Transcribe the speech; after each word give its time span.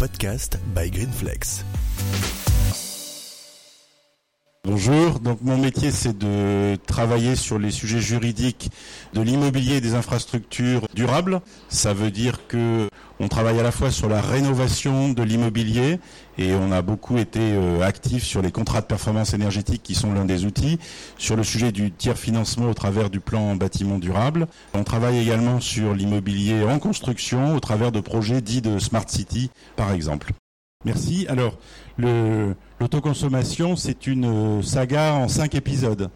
podcast 0.00 0.58
by 0.74 0.90
Greenflex. 0.90 1.62
Bonjour, 4.64 5.20
donc 5.20 5.42
mon 5.42 5.58
métier 5.58 5.90
c'est 5.90 6.16
de 6.16 6.76
travailler 6.86 7.36
sur 7.36 7.58
les 7.58 7.70
sujets 7.70 8.00
juridiques 8.00 8.70
de 9.12 9.20
l'immobilier 9.20 9.76
et 9.76 9.80
des 9.82 9.92
infrastructures 9.92 10.88
durables. 10.94 11.42
Ça 11.68 11.92
veut 11.92 12.10
dire 12.10 12.46
que 12.48 12.88
on 13.20 13.28
travaille 13.28 13.60
à 13.60 13.62
la 13.62 13.70
fois 13.70 13.90
sur 13.90 14.08
la 14.08 14.20
rénovation 14.20 15.10
de 15.10 15.22
l'immobilier 15.22 16.00
et 16.38 16.54
on 16.54 16.72
a 16.72 16.80
beaucoup 16.80 17.18
été 17.18 17.38
euh, 17.40 17.82
actifs 17.82 18.24
sur 18.24 18.40
les 18.40 18.50
contrats 18.50 18.80
de 18.80 18.86
performance 18.86 19.34
énergétique 19.34 19.82
qui 19.82 19.94
sont 19.94 20.12
l'un 20.14 20.24
des 20.24 20.46
outils, 20.46 20.78
sur 21.18 21.36
le 21.36 21.44
sujet 21.44 21.70
du 21.70 21.92
tiers 21.92 22.18
financement 22.18 22.70
au 22.70 22.74
travers 22.74 23.10
du 23.10 23.20
plan 23.20 23.54
bâtiment 23.56 23.98
durable. 23.98 24.48
On 24.72 24.84
travaille 24.84 25.18
également 25.18 25.60
sur 25.60 25.94
l'immobilier 25.94 26.64
en 26.64 26.78
construction 26.78 27.54
au 27.54 27.60
travers 27.60 27.92
de 27.92 28.00
projets 28.00 28.40
dits 28.40 28.62
de 28.62 28.78
Smart 28.78 29.08
City 29.08 29.50
par 29.76 29.92
exemple. 29.92 30.32
Merci. 30.86 31.26
Alors, 31.28 31.58
l'autoconsommation, 31.98 33.76
c'est 33.76 34.06
une 34.06 34.62
saga 34.62 35.12
en 35.12 35.28
cinq 35.28 35.54
épisodes 35.54 36.08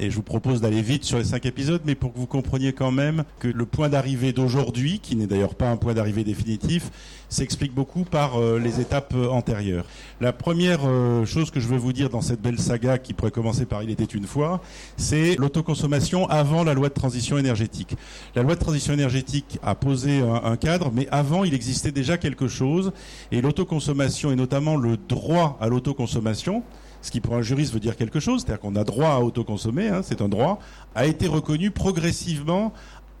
et 0.00 0.10
je 0.10 0.16
vous 0.16 0.22
propose 0.22 0.62
d'aller 0.62 0.80
vite 0.80 1.04
sur 1.04 1.18
les 1.18 1.24
cinq 1.24 1.44
épisodes, 1.44 1.82
mais 1.84 1.94
pour 1.94 2.12
que 2.12 2.18
vous 2.18 2.26
compreniez 2.26 2.72
quand 2.72 2.90
même 2.90 3.24
que 3.38 3.48
le 3.48 3.66
point 3.66 3.90
d'arrivée 3.90 4.32
d'aujourd'hui, 4.32 4.98
qui 4.98 5.14
n'est 5.14 5.26
d'ailleurs 5.26 5.54
pas 5.54 5.70
un 5.70 5.76
point 5.76 5.92
d'arrivée 5.92 6.24
définitif, 6.24 6.90
s'explique 7.28 7.74
beaucoup 7.74 8.04
par 8.04 8.40
euh, 8.40 8.58
les 8.58 8.80
étapes 8.80 9.12
euh, 9.14 9.28
antérieures. 9.28 9.84
La 10.20 10.32
première 10.32 10.80
euh, 10.84 11.26
chose 11.26 11.50
que 11.50 11.60
je 11.60 11.68
veux 11.68 11.76
vous 11.76 11.92
dire 11.92 12.08
dans 12.08 12.22
cette 12.22 12.40
belle 12.40 12.58
saga 12.58 12.98
qui 12.98 13.12
pourrait 13.12 13.30
commencer 13.30 13.66
par 13.66 13.82
Il 13.82 13.90
était 13.90 14.04
une 14.04 14.26
fois, 14.26 14.62
c'est 14.96 15.36
l'autoconsommation 15.36 16.26
avant 16.28 16.64
la 16.64 16.72
loi 16.72 16.88
de 16.88 16.94
transition 16.94 17.36
énergétique. 17.36 17.94
La 18.34 18.42
loi 18.42 18.54
de 18.54 18.60
transition 18.60 18.94
énergétique 18.94 19.58
a 19.62 19.74
posé 19.74 20.22
un, 20.22 20.42
un 20.44 20.56
cadre, 20.56 20.90
mais 20.92 21.08
avant 21.10 21.44
il 21.44 21.52
existait 21.52 21.92
déjà 21.92 22.16
quelque 22.16 22.48
chose, 22.48 22.92
et 23.30 23.42
l'autoconsommation 23.42 24.32
et 24.32 24.36
notamment 24.36 24.76
le 24.76 24.96
droit 24.96 25.58
à 25.60 25.68
l'autoconsommation, 25.68 26.64
ce 27.02 27.10
qui 27.10 27.20
pour 27.20 27.34
un 27.34 27.42
juriste 27.42 27.72
veut 27.72 27.80
dire 27.80 27.96
quelque 27.96 28.20
chose, 28.20 28.42
c'est-à-dire 28.42 28.60
qu'on 28.60 28.76
a 28.76 28.84
droit 28.84 29.10
à 29.10 29.20
autoconsommer, 29.20 29.88
hein, 29.88 30.00
c'est 30.02 30.20
un 30.22 30.28
droit, 30.28 30.60
a 30.94 31.06
été 31.06 31.26
reconnu 31.26 31.70
progressivement 31.70 32.72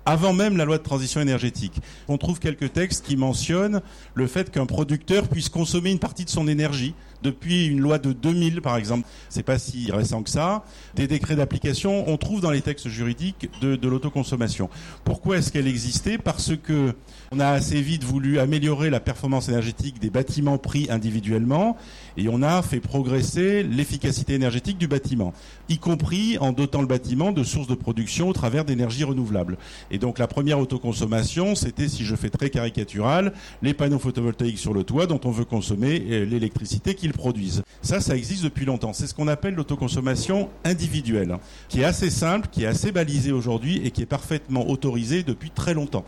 avant 0.06 0.32
même 0.32 0.56
la 0.56 0.64
loi 0.64 0.78
de 0.78 0.82
transition 0.82 1.20
énergétique. 1.20 1.80
On 2.08 2.18
trouve 2.18 2.40
quelques 2.40 2.72
textes 2.72 3.06
qui 3.06 3.16
mentionnent 3.16 3.80
le 4.14 4.26
fait 4.26 4.50
qu'un 4.50 4.66
producteur 4.66 5.28
puisse 5.28 5.48
consommer 5.48 5.90
une 5.90 5.98
partie 5.98 6.24
de 6.24 6.30
son 6.30 6.48
énergie 6.48 6.94
depuis 7.22 7.66
une 7.66 7.80
loi 7.80 7.98
de 7.98 8.12
2000 8.12 8.60
par 8.62 8.76
exemple. 8.76 9.06
C'est 9.28 9.42
pas 9.42 9.58
si 9.58 9.90
récent 9.90 10.22
que 10.22 10.30
ça. 10.30 10.64
Des 10.94 11.06
décrets 11.06 11.36
d'application, 11.36 12.08
on 12.08 12.16
trouve 12.16 12.40
dans 12.40 12.50
les 12.50 12.62
textes 12.62 12.88
juridiques 12.88 13.48
de, 13.60 13.88
l'autoconsommation. 13.88 14.68
Pourquoi 15.04 15.38
est-ce 15.38 15.50
qu'elle 15.50 15.66
existait? 15.66 16.18
Parce 16.18 16.52
que 16.56 16.94
on 17.32 17.40
a 17.40 17.48
assez 17.48 17.80
vite 17.80 18.04
voulu 18.04 18.38
améliorer 18.38 18.90
la 18.90 19.00
performance 19.00 19.48
énergétique 19.48 20.00
des 20.00 20.10
bâtiments 20.10 20.58
pris 20.58 20.88
individuellement 20.90 21.76
et 22.16 22.28
on 22.28 22.42
a 22.42 22.62
fait 22.62 22.80
progresser 22.80 23.62
l'efficacité 23.62 24.34
énergétique 24.34 24.78
du 24.78 24.88
bâtiment, 24.88 25.32
y 25.68 25.78
compris 25.78 26.38
en 26.38 26.52
dotant 26.52 26.80
le 26.80 26.86
bâtiment 26.86 27.32
de 27.32 27.44
sources 27.44 27.68
de 27.68 27.74
production 27.74 28.28
au 28.28 28.32
travers 28.32 28.64
d'énergies 28.64 29.04
renouvelables. 29.04 29.58
Et 29.90 29.98
donc 29.98 30.18
la 30.18 30.26
première 30.26 30.58
autoconsommation, 30.58 31.54
c'était, 31.54 31.88
si 31.88 32.04
je 32.04 32.16
fais 32.16 32.30
très 32.30 32.50
caricatural, 32.50 33.32
les 33.62 33.74
panneaux 33.74 33.98
photovoltaïques 33.98 34.58
sur 34.58 34.74
le 34.74 34.84
toit 34.84 35.06
dont 35.06 35.20
on 35.24 35.30
veut 35.30 35.44
consommer 35.44 36.02
euh, 36.10 36.24
l'électricité 36.24 36.94
produisent. 37.12 37.62
Ça, 37.82 38.00
ça 38.00 38.16
existe 38.16 38.44
depuis 38.44 38.64
longtemps. 38.64 38.92
C'est 38.92 39.06
ce 39.06 39.14
qu'on 39.14 39.28
appelle 39.28 39.54
l'autoconsommation 39.54 40.48
individuelle, 40.64 41.38
qui 41.68 41.80
est 41.80 41.84
assez 41.84 42.10
simple, 42.10 42.48
qui 42.50 42.64
est 42.64 42.66
assez 42.66 42.92
balisée 42.92 43.32
aujourd'hui 43.32 43.80
et 43.84 43.90
qui 43.90 44.02
est 44.02 44.06
parfaitement 44.06 44.68
autorisée 44.68 45.22
depuis 45.22 45.50
très 45.50 45.74
longtemps. 45.74 46.04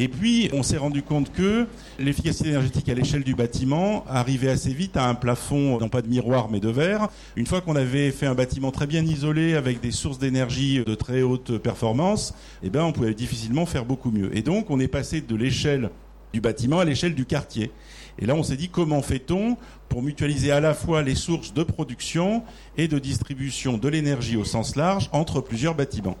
Et 0.00 0.06
puis, 0.06 0.48
on 0.52 0.62
s'est 0.62 0.76
rendu 0.76 1.02
compte 1.02 1.32
que 1.32 1.66
l'efficacité 1.98 2.50
énergétique 2.50 2.88
à 2.88 2.94
l'échelle 2.94 3.24
du 3.24 3.34
bâtiment 3.34 4.04
arrivait 4.08 4.50
assez 4.50 4.72
vite 4.72 4.96
à 4.96 5.08
un 5.08 5.16
plafond, 5.16 5.80
non 5.80 5.88
pas 5.88 6.02
de 6.02 6.08
miroir, 6.08 6.48
mais 6.48 6.60
de 6.60 6.68
verre. 6.68 7.08
Une 7.34 7.46
fois 7.46 7.60
qu'on 7.60 7.74
avait 7.74 8.12
fait 8.12 8.26
un 8.26 8.36
bâtiment 8.36 8.70
très 8.70 8.86
bien 8.86 9.04
isolé, 9.04 9.54
avec 9.54 9.80
des 9.80 9.90
sources 9.90 10.20
d'énergie 10.20 10.84
de 10.86 10.94
très 10.94 11.22
haute 11.22 11.58
performance, 11.58 12.32
eh 12.62 12.70
ben, 12.70 12.84
on 12.84 12.92
pouvait 12.92 13.12
difficilement 13.12 13.66
faire 13.66 13.84
beaucoup 13.84 14.12
mieux. 14.12 14.30
Et 14.36 14.42
donc, 14.42 14.70
on 14.70 14.78
est 14.78 14.86
passé 14.86 15.20
de 15.20 15.34
l'échelle 15.34 15.90
du 16.32 16.40
bâtiment 16.40 16.80
à 16.80 16.84
l'échelle 16.84 17.14
du 17.14 17.24
quartier. 17.24 17.70
Et 18.18 18.26
là, 18.26 18.34
on 18.34 18.42
s'est 18.42 18.56
dit 18.56 18.68
comment 18.68 19.02
fait-on 19.02 19.56
pour 19.88 20.02
mutualiser 20.02 20.50
à 20.50 20.60
la 20.60 20.74
fois 20.74 21.02
les 21.02 21.14
sources 21.14 21.54
de 21.54 21.62
production 21.62 22.42
et 22.76 22.88
de 22.88 22.98
distribution 22.98 23.78
de 23.78 23.88
l'énergie 23.88 24.36
au 24.36 24.44
sens 24.44 24.76
large 24.76 25.08
entre 25.12 25.40
plusieurs 25.40 25.74
bâtiments? 25.74 26.16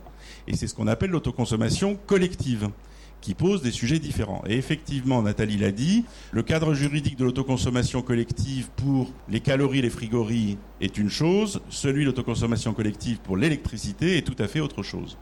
Et 0.46 0.56
c'est 0.56 0.66
ce 0.66 0.74
qu'on 0.74 0.86
appelle 0.86 1.10
l'autoconsommation 1.10 1.98
collective 2.06 2.70
qui 3.20 3.34
pose 3.34 3.62
des 3.62 3.72
sujets 3.72 3.98
différents. 3.98 4.42
Et 4.46 4.56
effectivement, 4.56 5.22
Nathalie 5.22 5.56
l'a 5.56 5.72
dit, 5.72 6.04
le 6.30 6.42
cadre 6.42 6.74
juridique 6.74 7.16
de 7.16 7.24
l'autoconsommation 7.24 8.02
collective 8.02 8.68
pour 8.76 9.12
les 9.28 9.40
calories, 9.40 9.82
les 9.82 9.90
frigories 9.90 10.56
est 10.80 10.98
une 10.98 11.10
chose, 11.10 11.60
celui 11.68 12.02
de 12.02 12.06
l'autoconsommation 12.06 12.74
collective 12.74 13.18
pour 13.18 13.36
l'électricité 13.36 14.16
est 14.16 14.22
tout 14.22 14.40
à 14.40 14.46
fait 14.46 14.60
autre 14.60 14.82
chose. 14.82 15.18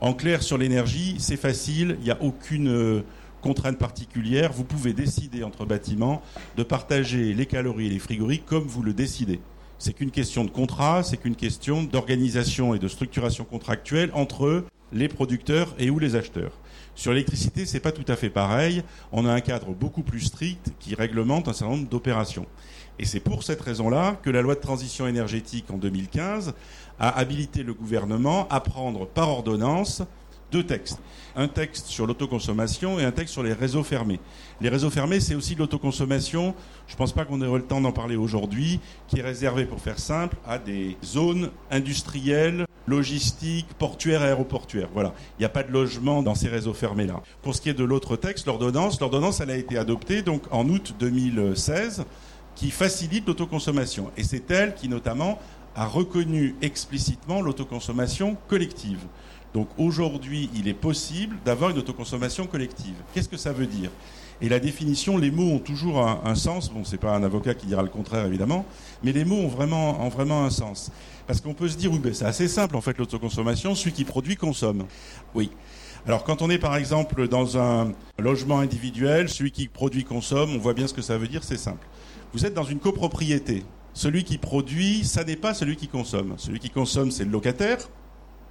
En 0.00 0.14
clair, 0.14 0.42
sur 0.42 0.58
l'énergie, 0.58 1.16
c'est 1.18 1.36
facile, 1.36 1.96
il 2.00 2.04
n'y 2.04 2.10
a 2.10 2.22
aucune 2.22 2.68
euh, 2.68 3.02
contrainte 3.42 3.76
particulière, 3.76 4.52
vous 4.52 4.64
pouvez 4.64 4.94
décider 4.94 5.44
entre 5.44 5.66
bâtiments 5.66 6.22
de 6.56 6.62
partager 6.62 7.34
les 7.34 7.44
calories 7.44 7.88
et 7.88 7.90
les 7.90 7.98
frigories 7.98 8.40
comme 8.40 8.64
vous 8.64 8.82
le 8.82 8.94
décidez. 8.94 9.40
C'est 9.78 9.92
qu'une 9.92 10.12
question 10.12 10.44
de 10.44 10.50
contrat, 10.50 11.02
c'est 11.02 11.16
qu'une 11.16 11.34
question 11.34 11.82
d'organisation 11.82 12.72
et 12.72 12.78
de 12.78 12.88
structuration 12.88 13.44
contractuelle 13.44 14.10
entre 14.14 14.64
les 14.92 15.08
producteurs 15.08 15.74
et 15.78 15.90
ou 15.90 15.98
les 15.98 16.14
acheteurs. 16.14 16.52
Sur 16.94 17.12
l'électricité, 17.12 17.66
c'est 17.66 17.80
pas 17.80 17.92
tout 17.92 18.04
à 18.06 18.16
fait 18.16 18.30
pareil. 18.30 18.82
On 19.10 19.26
a 19.26 19.32
un 19.32 19.40
cadre 19.40 19.72
beaucoup 19.72 20.02
plus 20.02 20.20
strict 20.20 20.72
qui 20.78 20.94
réglemente 20.94 21.48
un 21.48 21.52
certain 21.52 21.74
nombre 21.74 21.88
d'opérations. 21.88 22.46
Et 22.98 23.06
c'est 23.06 23.20
pour 23.20 23.42
cette 23.42 23.60
raison-là 23.60 24.20
que 24.22 24.30
la 24.30 24.42
loi 24.42 24.54
de 24.54 24.60
transition 24.60 25.06
énergétique 25.06 25.70
en 25.70 25.78
2015 25.78 26.54
a 27.00 27.18
habilité 27.18 27.62
le 27.62 27.74
gouvernement 27.74 28.46
à 28.50 28.60
prendre 28.60 29.06
par 29.06 29.30
ordonnance 29.30 30.02
deux 30.52 30.62
textes. 30.64 30.98
Un 31.34 31.48
texte 31.48 31.86
sur 31.86 32.06
l'autoconsommation 32.06 33.00
et 33.00 33.04
un 33.04 33.10
texte 33.10 33.32
sur 33.32 33.42
les 33.42 33.54
réseaux 33.54 33.82
fermés. 33.82 34.20
Les 34.60 34.68
réseaux 34.68 34.90
fermés, 34.90 35.18
c'est 35.18 35.34
aussi 35.34 35.54
de 35.54 35.60
l'autoconsommation. 35.60 36.54
Je 36.86 36.92
ne 36.92 36.98
pense 36.98 37.12
pas 37.12 37.24
qu'on 37.24 37.40
ait 37.40 37.50
le 37.50 37.62
temps 37.62 37.80
d'en 37.80 37.90
parler 37.90 38.16
aujourd'hui, 38.16 38.78
qui 39.08 39.18
est 39.18 39.22
réservé, 39.22 39.64
pour 39.64 39.80
faire 39.80 39.98
simple, 39.98 40.36
à 40.46 40.58
des 40.58 40.96
zones 41.02 41.50
industrielles, 41.70 42.66
logistiques, 42.86 43.68
portuaires 43.78 44.22
aéroportuaires. 44.22 44.90
Voilà. 44.92 45.14
Il 45.38 45.42
n'y 45.42 45.46
a 45.46 45.48
pas 45.48 45.62
de 45.62 45.72
logement 45.72 46.22
dans 46.22 46.34
ces 46.34 46.48
réseaux 46.48 46.74
fermés-là. 46.74 47.22
Pour 47.40 47.54
ce 47.54 47.62
qui 47.62 47.70
est 47.70 47.74
de 47.74 47.84
l'autre 47.84 48.16
texte, 48.16 48.46
l'ordonnance, 48.46 49.00
l'ordonnance, 49.00 49.40
elle 49.40 49.50
a 49.50 49.56
été 49.56 49.78
adoptée 49.78 50.20
donc 50.20 50.42
en 50.50 50.68
août 50.68 50.94
2016, 50.98 52.04
qui 52.54 52.70
facilite 52.70 53.26
l'autoconsommation. 53.26 54.10
Et 54.18 54.22
c'est 54.22 54.50
elle 54.50 54.74
qui, 54.74 54.90
notamment, 54.90 55.38
a 55.74 55.86
reconnu 55.86 56.54
explicitement 56.60 57.40
l'autoconsommation 57.40 58.36
collective. 58.48 59.00
Donc 59.54 59.68
aujourd'hui, 59.76 60.48
il 60.54 60.66
est 60.68 60.74
possible 60.74 61.36
d'avoir 61.44 61.70
une 61.70 61.78
autoconsommation 61.78 62.46
collective. 62.46 62.94
Qu'est-ce 63.12 63.28
que 63.28 63.36
ça 63.36 63.52
veut 63.52 63.66
dire? 63.66 63.90
Et 64.40 64.48
la 64.48 64.58
définition, 64.58 65.18
les 65.18 65.30
mots 65.30 65.52
ont 65.52 65.58
toujours 65.58 66.04
un, 66.04 66.34
sens. 66.34 66.70
Bon, 66.72 66.84
c'est 66.84 66.98
pas 66.98 67.14
un 67.14 67.22
avocat 67.22 67.54
qui 67.54 67.66
dira 67.66 67.82
le 67.82 67.88
contraire 67.88 68.26
évidemment, 68.26 68.64
mais 69.04 69.12
les 69.12 69.24
mots 69.24 69.36
ont 69.36 69.48
vraiment, 69.48 70.04
ont 70.04 70.08
vraiment 70.08 70.44
un 70.44 70.50
sens. 70.50 70.90
Parce 71.26 71.40
qu'on 71.40 71.54
peut 71.54 71.68
se 71.68 71.76
dire, 71.76 71.92
oui, 71.92 72.00
ben, 72.00 72.12
c'est 72.12 72.24
assez 72.24 72.48
simple 72.48 72.76
en 72.76 72.80
fait 72.80 72.98
l'autoconsommation. 72.98 73.74
Celui 73.74 73.92
qui 73.92 74.04
produit 74.04 74.36
consomme. 74.36 74.86
Oui. 75.34 75.50
Alors 76.06 76.24
quand 76.24 76.42
on 76.42 76.50
est 76.50 76.58
par 76.58 76.74
exemple 76.74 77.28
dans 77.28 77.56
un 77.56 77.92
logement 78.18 78.58
individuel, 78.58 79.28
celui 79.28 79.52
qui 79.52 79.68
produit 79.68 80.02
consomme, 80.02 80.50
on 80.56 80.58
voit 80.58 80.74
bien 80.74 80.88
ce 80.88 80.94
que 80.94 81.02
ça 81.02 81.16
veut 81.16 81.28
dire, 81.28 81.44
c'est 81.44 81.56
simple. 81.56 81.86
Vous 82.32 82.44
êtes 82.44 82.54
dans 82.54 82.64
une 82.64 82.80
copropriété. 82.80 83.62
Celui 83.94 84.24
qui 84.24 84.38
produit, 84.38 85.04
ça 85.04 85.22
n'est 85.22 85.36
pas 85.36 85.54
celui 85.54 85.76
qui 85.76 85.86
consomme. 85.86 86.34
Celui 86.38 86.58
qui 86.58 86.70
consomme, 86.70 87.12
c'est 87.12 87.24
le 87.24 87.30
locataire, 87.30 87.88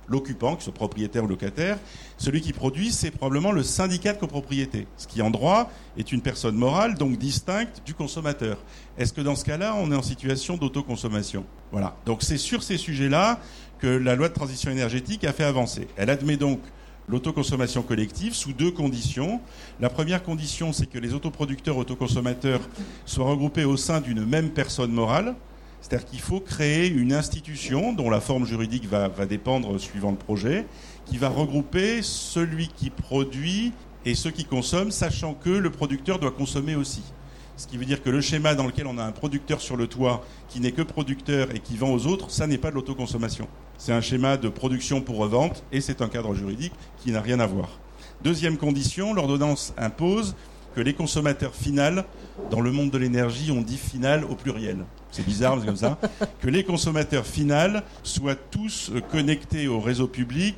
l'occupant, 0.07 0.55
qui 0.55 0.63
soit 0.63 0.73
propriétaire 0.73 1.23
ou 1.23 1.27
locataire. 1.27 1.77
Celui 2.17 2.41
qui 2.41 2.53
produit, 2.53 2.91
c'est 2.91 3.11
probablement 3.11 3.51
le 3.51 3.63
syndicat 3.63 4.13
de 4.13 4.19
copropriété, 4.19 4.87
ce 4.97 5.07
qui 5.07 5.21
en 5.21 5.29
droit 5.29 5.71
est 5.97 6.11
une 6.11 6.21
personne 6.21 6.55
morale, 6.55 6.95
donc 6.95 7.17
distincte 7.17 7.81
du 7.85 7.93
consommateur. 7.93 8.57
Est-ce 8.97 9.13
que 9.13 9.21
dans 9.21 9.35
ce 9.35 9.45
cas-là, 9.45 9.75
on 9.77 9.91
est 9.91 9.95
en 9.95 10.01
situation 10.01 10.57
d'autoconsommation? 10.57 11.45
Voilà. 11.71 11.95
Donc 12.05 12.23
c'est 12.23 12.37
sur 12.37 12.63
ces 12.63 12.77
sujets-là 12.77 13.39
que 13.79 13.87
la 13.87 14.15
loi 14.15 14.29
de 14.29 14.33
transition 14.33 14.69
énergétique 14.71 15.23
a 15.23 15.33
fait 15.33 15.43
avancer. 15.43 15.87
Elle 15.97 16.09
admet 16.09 16.37
donc 16.37 16.59
l'autoconsommation 17.07 17.81
collective 17.81 18.33
sous 18.33 18.53
deux 18.53 18.71
conditions. 18.71 19.41
La 19.79 19.89
première 19.89 20.23
condition, 20.23 20.71
c'est 20.71 20.85
que 20.85 20.99
les 20.99 21.13
autoproducteurs, 21.13 21.77
autoconsommateurs 21.77 22.61
soient 23.05 23.25
regroupés 23.25 23.65
au 23.65 23.77
sein 23.77 24.01
d'une 24.01 24.25
même 24.25 24.51
personne 24.51 24.91
morale. 24.91 25.35
C'est-à-dire 25.91 26.09
qu'il 26.09 26.21
faut 26.21 26.39
créer 26.39 26.87
une 26.87 27.11
institution 27.11 27.91
dont 27.91 28.09
la 28.09 28.21
forme 28.21 28.45
juridique 28.45 28.87
va, 28.87 29.09
dépendre 29.25 29.77
suivant 29.77 30.11
le 30.11 30.15
projet, 30.15 30.65
qui 31.05 31.17
va 31.17 31.27
regrouper 31.27 31.99
celui 32.01 32.69
qui 32.69 32.89
produit 32.89 33.73
et 34.05 34.15
ceux 34.15 34.31
qui 34.31 34.45
consomment, 34.45 34.91
sachant 34.91 35.33
que 35.33 35.49
le 35.49 35.69
producteur 35.69 36.17
doit 36.17 36.31
consommer 36.31 36.77
aussi. 36.77 37.03
Ce 37.57 37.67
qui 37.67 37.75
veut 37.75 37.83
dire 37.83 38.01
que 38.01 38.09
le 38.09 38.21
schéma 38.21 38.55
dans 38.55 38.67
lequel 38.67 38.87
on 38.87 38.97
a 38.97 39.03
un 39.03 39.11
producteur 39.11 39.59
sur 39.59 39.75
le 39.75 39.87
toit 39.87 40.23
qui 40.47 40.61
n'est 40.61 40.71
que 40.71 40.81
producteur 40.81 41.53
et 41.53 41.59
qui 41.59 41.75
vend 41.75 41.91
aux 41.91 42.07
autres, 42.07 42.31
ça 42.31 42.47
n'est 42.47 42.57
pas 42.57 42.69
de 42.69 42.75
l'autoconsommation. 42.75 43.49
C'est 43.77 43.91
un 43.91 43.99
schéma 43.99 44.37
de 44.37 44.47
production 44.47 45.01
pour 45.01 45.17
revente 45.17 45.61
et 45.73 45.81
c'est 45.81 46.01
un 46.01 46.07
cadre 46.07 46.33
juridique 46.33 46.73
qui 47.03 47.11
n'a 47.11 47.19
rien 47.19 47.41
à 47.41 47.47
voir. 47.47 47.67
Deuxième 48.23 48.55
condition, 48.55 49.13
l'ordonnance 49.13 49.73
impose 49.77 50.35
que 50.75 50.81
les 50.81 50.93
consommateurs 50.93 51.53
finals, 51.55 52.05
dans 52.49 52.61
le 52.61 52.71
monde 52.71 52.91
de 52.91 52.97
l'énergie, 52.97 53.51
on 53.51 53.61
dit 53.61 53.77
final 53.77 54.25
au 54.25 54.35
pluriel. 54.35 54.85
C'est 55.11 55.25
bizarre, 55.25 55.55
mais 55.55 55.61
c'est 55.61 55.67
comme 55.67 55.75
ça. 55.75 55.97
Que 56.41 56.49
les 56.49 56.63
consommateurs 56.63 57.25
finals 57.25 57.83
soient 58.03 58.35
tous 58.35 58.91
connectés 59.11 59.67
au 59.67 59.79
réseau 59.79 60.07
public. 60.07 60.57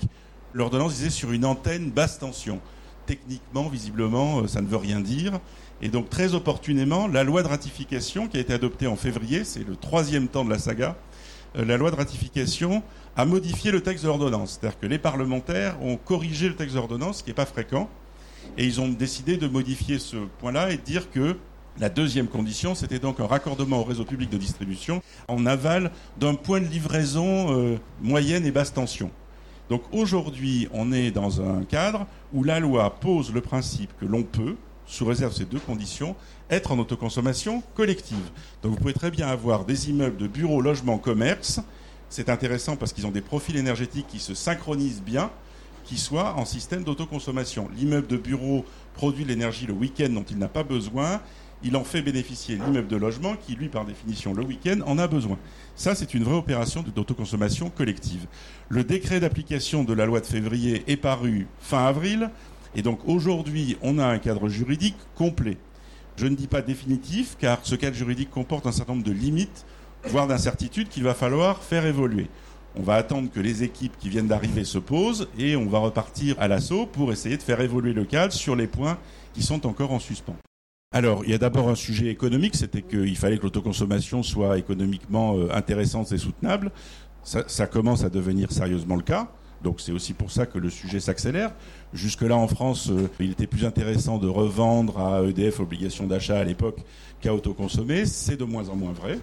L'ordonnance 0.53 0.95
disait 0.95 1.09
sur 1.09 1.31
une 1.31 1.45
antenne 1.45 1.89
basse 1.89 2.19
tension. 2.19 2.59
Techniquement, 3.05 3.67
visiblement, 3.67 4.41
euh, 4.41 4.47
ça 4.47 4.61
ne 4.61 4.67
veut 4.67 4.77
rien 4.77 4.99
dire. 4.99 5.39
Et 5.81 5.89
donc, 5.89 6.09
très 6.09 6.35
opportunément, 6.35 7.07
la 7.07 7.23
loi 7.23 7.43
de 7.43 7.47
ratification 7.47 8.27
qui 8.27 8.37
a 8.37 8.39
été 8.39 8.53
adoptée 8.53 8.87
en 8.87 8.95
février, 8.95 9.43
c'est 9.43 9.67
le 9.67 9.75
troisième 9.75 10.27
temps 10.27 10.45
de 10.45 10.49
la 10.49 10.59
saga, 10.59 10.95
euh, 11.57 11.65
la 11.65 11.75
loi 11.75 11.91
de 11.91 11.95
ratification 11.95 12.83
a 13.15 13.25
modifié 13.25 13.71
le 13.71 13.81
texte 13.81 14.03
de 14.03 14.09
l'ordonnance. 14.09 14.57
C'est-à-dire 14.59 14.79
que 14.79 14.85
les 14.85 14.99
parlementaires 14.99 15.81
ont 15.81 15.97
corrigé 15.97 16.47
le 16.47 16.55
texte 16.55 16.75
de 16.75 16.79
l'ordonnance, 16.79 17.17
ce 17.17 17.23
qui 17.23 17.31
n'est 17.31 17.35
pas 17.35 17.45
fréquent, 17.45 17.89
et 18.57 18.65
ils 18.65 18.81
ont 18.81 18.89
décidé 18.89 19.37
de 19.37 19.47
modifier 19.47 19.99
ce 19.99 20.17
point-là 20.39 20.71
et 20.71 20.77
de 20.77 20.81
dire 20.81 21.09
que 21.11 21.37
la 21.79 21.89
deuxième 21.89 22.27
condition, 22.27 22.75
c'était 22.75 22.99
donc 22.99 23.19
un 23.19 23.25
raccordement 23.25 23.79
au 23.79 23.83
réseau 23.83 24.05
public 24.05 24.29
de 24.29 24.37
distribution 24.37 25.01
en 25.27 25.45
aval 25.45 25.91
d'un 26.19 26.35
point 26.35 26.61
de 26.61 26.67
livraison 26.67 27.57
euh, 27.57 27.77
moyenne 28.01 28.45
et 28.45 28.51
basse 28.51 28.73
tension. 28.73 29.09
Donc 29.69 29.81
aujourd'hui, 29.91 30.67
on 30.71 30.91
est 30.91 31.09
dans 31.09 31.41
un 31.41 31.63
cadre 31.63 32.05
où 32.31 32.43
la 32.43 32.59
loi 32.59 32.99
pose 32.99 33.33
le 33.33 33.41
principe 33.41 33.91
que 33.99 34.05
l'on 34.05 34.23
peut, 34.23 34.55
sous 34.85 35.05
réserve 35.05 35.31
de 35.31 35.37
ces 35.37 35.45
deux 35.45 35.59
conditions, 35.59 36.15
être 36.49 36.71
en 36.71 36.79
autoconsommation 36.79 37.63
collective. 37.73 38.29
Donc 38.61 38.73
vous 38.73 38.77
pouvez 38.77 38.93
très 38.93 39.09
bien 39.09 39.27
avoir 39.27 39.65
des 39.65 39.89
immeubles 39.89 40.17
de 40.17 40.27
bureaux, 40.27 40.61
logements, 40.61 40.99
commerce. 40.99 41.59
C'est 42.09 42.29
intéressant 42.29 42.75
parce 42.75 42.93
qu'ils 42.93 43.07
ont 43.07 43.11
des 43.11 43.21
profils 43.21 43.57
énergétiques 43.57 44.07
qui 44.07 44.19
se 44.19 44.35
synchronisent 44.35 45.01
bien, 45.01 45.31
qui 45.83 45.97
soient 45.97 46.35
en 46.35 46.45
système 46.45 46.83
d'autoconsommation. 46.83 47.69
L'immeuble 47.75 48.07
de 48.07 48.17
bureau 48.17 48.65
produit 48.93 49.25
l'énergie 49.25 49.65
le 49.65 49.73
week-end 49.73 50.09
dont 50.09 50.25
il 50.29 50.37
n'a 50.37 50.47
pas 50.47 50.63
besoin. 50.63 51.21
Il 51.65 51.77
en 51.77 51.83
fait 51.83 52.01
bénéficier 52.01 52.57
l'immeuble 52.57 52.89
de 52.89 52.97
logement 52.97 53.35
qui, 53.35 53.55
lui, 53.55 53.69
par 53.69 53.85
définition, 53.85 54.33
le 54.33 54.43
week-end, 54.43 54.79
en 54.85 54.97
a 54.97 55.07
besoin. 55.07 55.37
Ça, 55.75 55.95
c'est 55.95 56.13
une 56.13 56.23
vraie 56.23 56.35
opération 56.35 56.83
d'autoconsommation 56.83 57.69
collective. 57.69 58.27
Le 58.67 58.83
décret 58.83 59.21
d'application 59.21 59.83
de 59.83 59.93
la 59.93 60.05
loi 60.05 60.19
de 60.19 60.25
février 60.25 60.83
est 60.87 60.97
paru 60.97 61.47
fin 61.59 61.85
avril. 61.85 62.29
Et 62.75 62.81
donc 62.81 62.99
aujourd'hui, 63.07 63.77
on 63.81 63.97
a 63.97 64.05
un 64.05 64.19
cadre 64.19 64.49
juridique 64.49 64.97
complet. 65.15 65.57
Je 66.15 66.27
ne 66.27 66.35
dis 66.35 66.47
pas 66.47 66.61
définitif, 66.61 67.37
car 67.39 67.59
ce 67.63 67.75
cadre 67.75 67.95
juridique 67.95 68.29
comporte 68.29 68.67
un 68.67 68.71
certain 68.71 68.93
nombre 68.93 69.05
de 69.05 69.11
limites, 69.11 69.65
voire 70.05 70.27
d'incertitudes 70.27 70.89
qu'il 70.89 71.03
va 71.03 71.13
falloir 71.13 71.63
faire 71.63 71.85
évoluer. 71.85 72.27
On 72.75 72.81
va 72.81 72.95
attendre 72.95 73.29
que 73.31 73.39
les 73.39 73.63
équipes 73.63 73.97
qui 73.99 74.09
viennent 74.09 74.27
d'arriver 74.27 74.63
se 74.63 74.79
posent 74.79 75.27
et 75.37 75.55
on 75.55 75.67
va 75.67 75.79
repartir 75.79 76.35
à 76.39 76.47
l'assaut 76.47 76.87
pour 76.87 77.11
essayer 77.11 77.37
de 77.37 77.43
faire 77.43 77.61
évoluer 77.61 77.93
le 77.93 78.03
cadre 78.03 78.33
sur 78.33 78.55
les 78.55 78.67
points 78.67 78.97
qui 79.33 79.43
sont 79.43 79.67
encore 79.67 79.91
en 79.91 79.99
suspens. 79.99 80.35
Alors, 80.91 81.23
il 81.23 81.31
y 81.31 81.33
a 81.33 81.37
d'abord 81.39 81.69
un 81.69 81.75
sujet 81.75 82.07
économique, 82.07 82.55
c'était 82.55 82.81
qu'il 82.83 83.17
fallait 83.17 83.37
que 83.37 83.43
l'autoconsommation 83.43 84.21
soit 84.21 84.57
économiquement 84.57 85.35
euh, 85.35 85.49
intéressante 85.51 86.11
et 86.11 86.17
soutenable. 86.17 86.71
Ça, 87.23 87.67
commence 87.67 88.03
à 88.03 88.09
devenir 88.09 88.51
sérieusement 88.51 88.95
le 88.95 89.01
cas. 89.01 89.29
Donc 89.63 89.79
c'est 89.79 89.93
aussi 89.93 90.13
pour 90.13 90.29
ça 90.29 90.45
que 90.45 90.59
le 90.59 90.69
sujet 90.69 90.99
s'accélère. 90.99 91.53
Jusque-là, 91.93 92.35
en 92.35 92.47
France, 92.47 92.89
euh, 92.89 93.07
il 93.19 93.31
était 93.31 93.47
plus 93.47 93.65
intéressant 93.65 94.17
de 94.17 94.27
revendre 94.27 94.99
à 94.99 95.23
EDF 95.23 95.61
obligation 95.61 96.05
d'achat 96.05 96.37
à 96.37 96.43
l'époque 96.43 96.79
qu'à 97.21 97.33
autoconsommer. 97.33 98.05
C'est 98.05 98.35
de 98.35 98.43
moins 98.43 98.67
en 98.67 98.75
moins 98.75 98.91
vrai. 98.91 99.19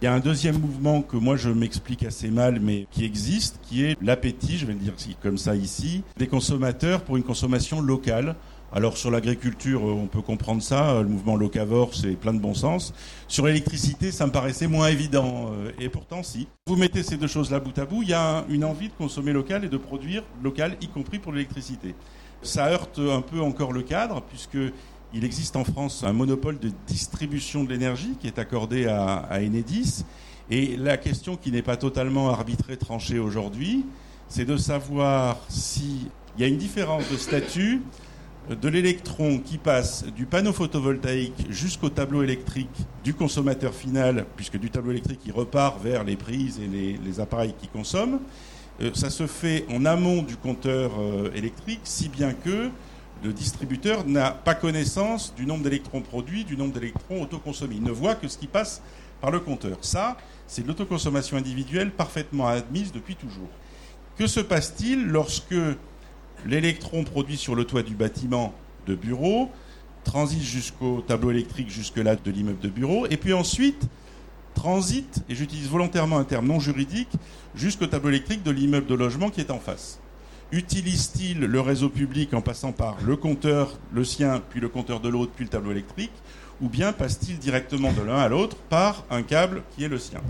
Il 0.00 0.04
y 0.04 0.08
a 0.08 0.14
un 0.14 0.20
deuxième 0.20 0.60
mouvement 0.60 1.02
que 1.02 1.16
moi 1.16 1.34
je 1.34 1.50
m'explique 1.50 2.04
assez 2.04 2.30
mal, 2.30 2.60
mais 2.60 2.86
qui 2.92 3.04
existe, 3.04 3.58
qui 3.62 3.82
est 3.82 3.96
l'appétit, 4.00 4.56
je 4.56 4.64
vais 4.64 4.74
le 4.74 4.78
dire 4.78 4.94
comme 5.20 5.38
ça 5.38 5.56
ici, 5.56 6.04
des 6.16 6.28
consommateurs 6.28 7.00
pour 7.00 7.16
une 7.16 7.24
consommation 7.24 7.80
locale. 7.80 8.36
Alors 8.72 8.96
sur 8.96 9.10
l'agriculture, 9.10 9.82
on 9.82 10.06
peut 10.06 10.22
comprendre 10.22 10.62
ça, 10.62 11.02
le 11.02 11.08
mouvement 11.08 11.34
locavore, 11.34 11.96
c'est 11.96 12.12
plein 12.12 12.32
de 12.32 12.38
bon 12.38 12.54
sens. 12.54 12.94
Sur 13.26 13.46
l'électricité, 13.46 14.12
ça 14.12 14.24
me 14.24 14.30
paraissait 14.30 14.68
moins 14.68 14.86
évident, 14.86 15.50
euh, 15.52 15.72
et 15.80 15.88
pourtant 15.88 16.22
si. 16.22 16.46
Vous 16.68 16.76
mettez 16.76 17.02
ces 17.02 17.16
deux 17.16 17.26
choses-là 17.26 17.58
bout 17.58 17.76
à 17.76 17.84
bout, 17.84 18.04
il 18.04 18.10
y 18.10 18.14
a 18.14 18.44
une 18.48 18.64
envie 18.64 18.90
de 18.90 18.94
consommer 18.94 19.32
local 19.32 19.64
et 19.64 19.68
de 19.68 19.78
produire 19.78 20.22
local, 20.44 20.76
y 20.80 20.86
compris 20.86 21.18
pour 21.18 21.32
l'électricité. 21.32 21.96
Ça 22.42 22.66
heurte 22.66 23.00
un 23.00 23.20
peu 23.20 23.40
encore 23.40 23.72
le 23.72 23.82
cadre, 23.82 24.22
puisque 24.22 24.58
il 25.14 25.24
existe 25.24 25.56
en 25.56 25.64
France 25.64 26.04
un 26.04 26.12
monopole 26.12 26.58
de 26.58 26.70
distribution 26.86 27.64
de 27.64 27.70
l'énergie 27.70 28.14
qui 28.20 28.26
est 28.26 28.38
accordé 28.38 28.86
à, 28.86 29.28
Enedis. 29.32 30.04
Et 30.50 30.76
la 30.76 30.96
question 30.96 31.36
qui 31.36 31.50
n'est 31.50 31.62
pas 31.62 31.76
totalement 31.76 32.30
arbitrée, 32.30 32.76
tranchée 32.76 33.18
aujourd'hui, 33.18 33.84
c'est 34.28 34.44
de 34.44 34.56
savoir 34.56 35.38
s'il 35.48 36.08
y 36.38 36.44
a 36.44 36.46
une 36.46 36.58
différence 36.58 37.10
de 37.10 37.16
statut 37.16 37.82
de 38.50 38.68
l'électron 38.68 39.38
qui 39.38 39.58
passe 39.58 40.06
du 40.06 40.24
panneau 40.24 40.52
photovoltaïque 40.52 41.46
jusqu'au 41.50 41.90
tableau 41.90 42.22
électrique 42.22 42.68
du 43.04 43.12
consommateur 43.12 43.74
final, 43.74 44.24
puisque 44.36 44.58
du 44.58 44.70
tableau 44.70 44.92
électrique 44.92 45.20
il 45.26 45.32
repart 45.32 45.82
vers 45.82 46.04
les 46.04 46.16
prises 46.16 46.58
et 46.58 46.98
les, 47.02 47.20
appareils 47.20 47.54
qui 47.58 47.68
consomment. 47.68 48.20
Euh, 48.80 48.90
ça 48.94 49.10
se 49.10 49.26
fait 49.26 49.66
en 49.70 49.84
amont 49.84 50.22
du 50.22 50.36
compteur 50.36 50.92
euh, 50.98 51.30
électrique, 51.34 51.80
si 51.84 52.08
bien 52.08 52.32
que 52.32 52.70
le 53.22 53.32
distributeur 53.32 54.06
n'a 54.06 54.30
pas 54.30 54.54
connaissance 54.54 55.34
du 55.34 55.46
nombre 55.46 55.64
d'électrons 55.64 56.00
produits, 56.00 56.44
du 56.44 56.56
nombre 56.56 56.72
d'électrons 56.72 57.22
autoconsommés. 57.22 57.76
Il 57.76 57.82
ne 57.82 57.90
voit 57.90 58.14
que 58.14 58.28
ce 58.28 58.38
qui 58.38 58.46
passe 58.46 58.82
par 59.20 59.30
le 59.30 59.40
compteur. 59.40 59.78
Ça, 59.80 60.16
c'est 60.46 60.62
de 60.62 60.68
l'autoconsommation 60.68 61.36
individuelle 61.36 61.90
parfaitement 61.90 62.46
admise 62.46 62.92
depuis 62.92 63.16
toujours. 63.16 63.48
Que 64.16 64.26
se 64.26 64.40
passe-t-il 64.40 65.06
lorsque 65.06 65.54
l'électron 66.46 67.04
produit 67.04 67.36
sur 67.36 67.54
le 67.54 67.64
toit 67.64 67.82
du 67.82 67.94
bâtiment 67.94 68.54
de 68.86 68.94
bureau 68.94 69.50
transite 70.04 70.42
jusqu'au 70.42 71.02
tableau 71.02 71.30
électrique 71.30 71.68
jusque-là 71.68 72.16
de 72.16 72.30
l'immeuble 72.30 72.60
de 72.60 72.68
bureau, 72.68 73.06
et 73.10 73.16
puis 73.16 73.34
ensuite 73.34 73.88
transite, 74.54 75.22
et 75.28 75.34
j'utilise 75.34 75.68
volontairement 75.68 76.18
un 76.18 76.24
terme 76.24 76.46
non 76.46 76.60
juridique, 76.60 77.10
jusqu'au 77.54 77.86
tableau 77.86 78.08
électrique 78.08 78.42
de 78.42 78.50
l'immeuble 78.50 78.86
de 78.86 78.94
logement 78.94 79.28
qui 79.30 79.40
est 79.40 79.50
en 79.50 79.58
face? 79.58 80.00
Utilise-t-il 80.52 81.40
le 81.40 81.60
réseau 81.60 81.88
public 81.88 82.32
en 82.34 82.40
passant 82.40 82.72
par 82.72 82.96
le 83.04 83.16
compteur, 83.16 83.78
le 83.92 84.04
sien, 84.04 84.42
puis 84.50 84.60
le 84.60 84.68
compteur 84.68 85.00
de 85.00 85.08
l'autre, 85.08 85.32
puis 85.34 85.44
le 85.44 85.50
tableau 85.50 85.72
électrique, 85.72 86.12
ou 86.60 86.68
bien 86.68 86.92
passe-t-il 86.92 87.38
directement 87.38 87.92
de 87.92 88.02
l'un 88.02 88.18
à 88.18 88.28
l'autre 88.28 88.56
par 88.68 89.04
un 89.10 89.22
câble 89.22 89.62
qui 89.74 89.84
est 89.84 89.88
le 89.88 89.98
sien? 89.98 90.20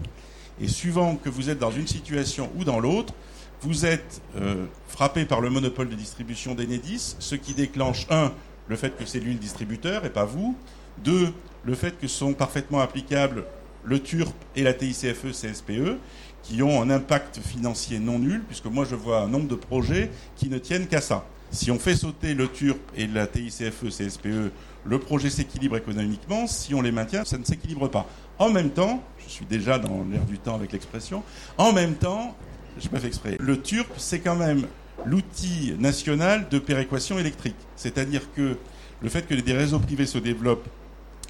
Et 0.60 0.68
suivant 0.68 1.16
que 1.16 1.28
vous 1.28 1.50
êtes 1.50 1.58
dans 1.58 1.70
une 1.70 1.86
situation 1.86 2.50
ou 2.56 2.64
dans 2.64 2.80
l'autre, 2.80 3.14
vous 3.62 3.86
êtes 3.86 4.20
euh, 4.36 4.66
frappé 4.88 5.24
par 5.24 5.40
le 5.40 5.50
monopole 5.50 5.88
de 5.88 5.94
distribution 5.94 6.54
d'Enedis, 6.54 7.16
ce 7.18 7.34
qui 7.34 7.54
déclenche, 7.54 8.06
un, 8.10 8.32
le 8.68 8.76
fait 8.76 8.96
que 8.96 9.06
c'est 9.06 9.20
lui 9.20 9.32
le 9.32 9.38
distributeur 9.38 10.04
et 10.04 10.10
pas 10.10 10.24
vous, 10.24 10.56
deux, 10.98 11.32
le 11.64 11.74
fait 11.74 11.98
que 11.98 12.08
sont 12.08 12.34
parfaitement 12.34 12.80
applicables 12.80 13.44
le 13.88 14.00
TURP 14.00 14.34
et 14.54 14.62
la 14.62 14.74
TICFE 14.74 15.32
CSPE, 15.32 15.98
qui 16.42 16.62
ont 16.62 16.82
un 16.82 16.90
impact 16.90 17.40
financier 17.40 17.98
non 17.98 18.18
nul, 18.18 18.42
puisque 18.46 18.66
moi 18.66 18.84
je 18.88 18.94
vois 18.94 19.22
un 19.22 19.28
nombre 19.28 19.48
de 19.48 19.54
projets 19.54 20.10
qui 20.36 20.48
ne 20.48 20.58
tiennent 20.58 20.86
qu'à 20.86 21.00
ça. 21.00 21.26
Si 21.50 21.70
on 21.70 21.78
fait 21.78 21.96
sauter 21.96 22.34
le 22.34 22.48
TURP 22.48 22.78
et 22.96 23.06
la 23.06 23.26
TICFE, 23.26 23.88
CSPE, 23.88 24.52
le 24.84 24.98
projet 24.98 25.30
s'équilibre 25.30 25.76
économiquement. 25.76 26.46
Si 26.46 26.74
on 26.74 26.82
les 26.82 26.92
maintient, 26.92 27.24
ça 27.24 27.38
ne 27.38 27.44
s'équilibre 27.44 27.88
pas. 27.88 28.06
En 28.38 28.50
même 28.50 28.70
temps, 28.70 29.02
je 29.26 29.32
suis 29.32 29.46
déjà 29.46 29.78
dans 29.78 30.04
l'air 30.10 30.24
du 30.24 30.38
temps 30.38 30.54
avec 30.54 30.72
l'expression, 30.72 31.22
en 31.56 31.72
même 31.72 31.94
temps, 31.94 32.36
je 32.78 32.88
pas 32.88 33.00
fait 33.00 33.08
exprès, 33.08 33.36
le 33.40 33.60
TURP, 33.60 33.88
c'est 33.96 34.20
quand 34.20 34.36
même 34.36 34.66
l'outil 35.04 35.74
national 35.78 36.48
de 36.48 36.58
péréquation 36.58 37.18
électrique. 37.18 37.56
C'est-à-dire 37.76 38.32
que 38.34 38.56
le 39.00 39.08
fait 39.08 39.26
que 39.26 39.34
des 39.34 39.52
réseaux 39.52 39.78
privés 39.78 40.06
se 40.06 40.18
développent 40.18 40.68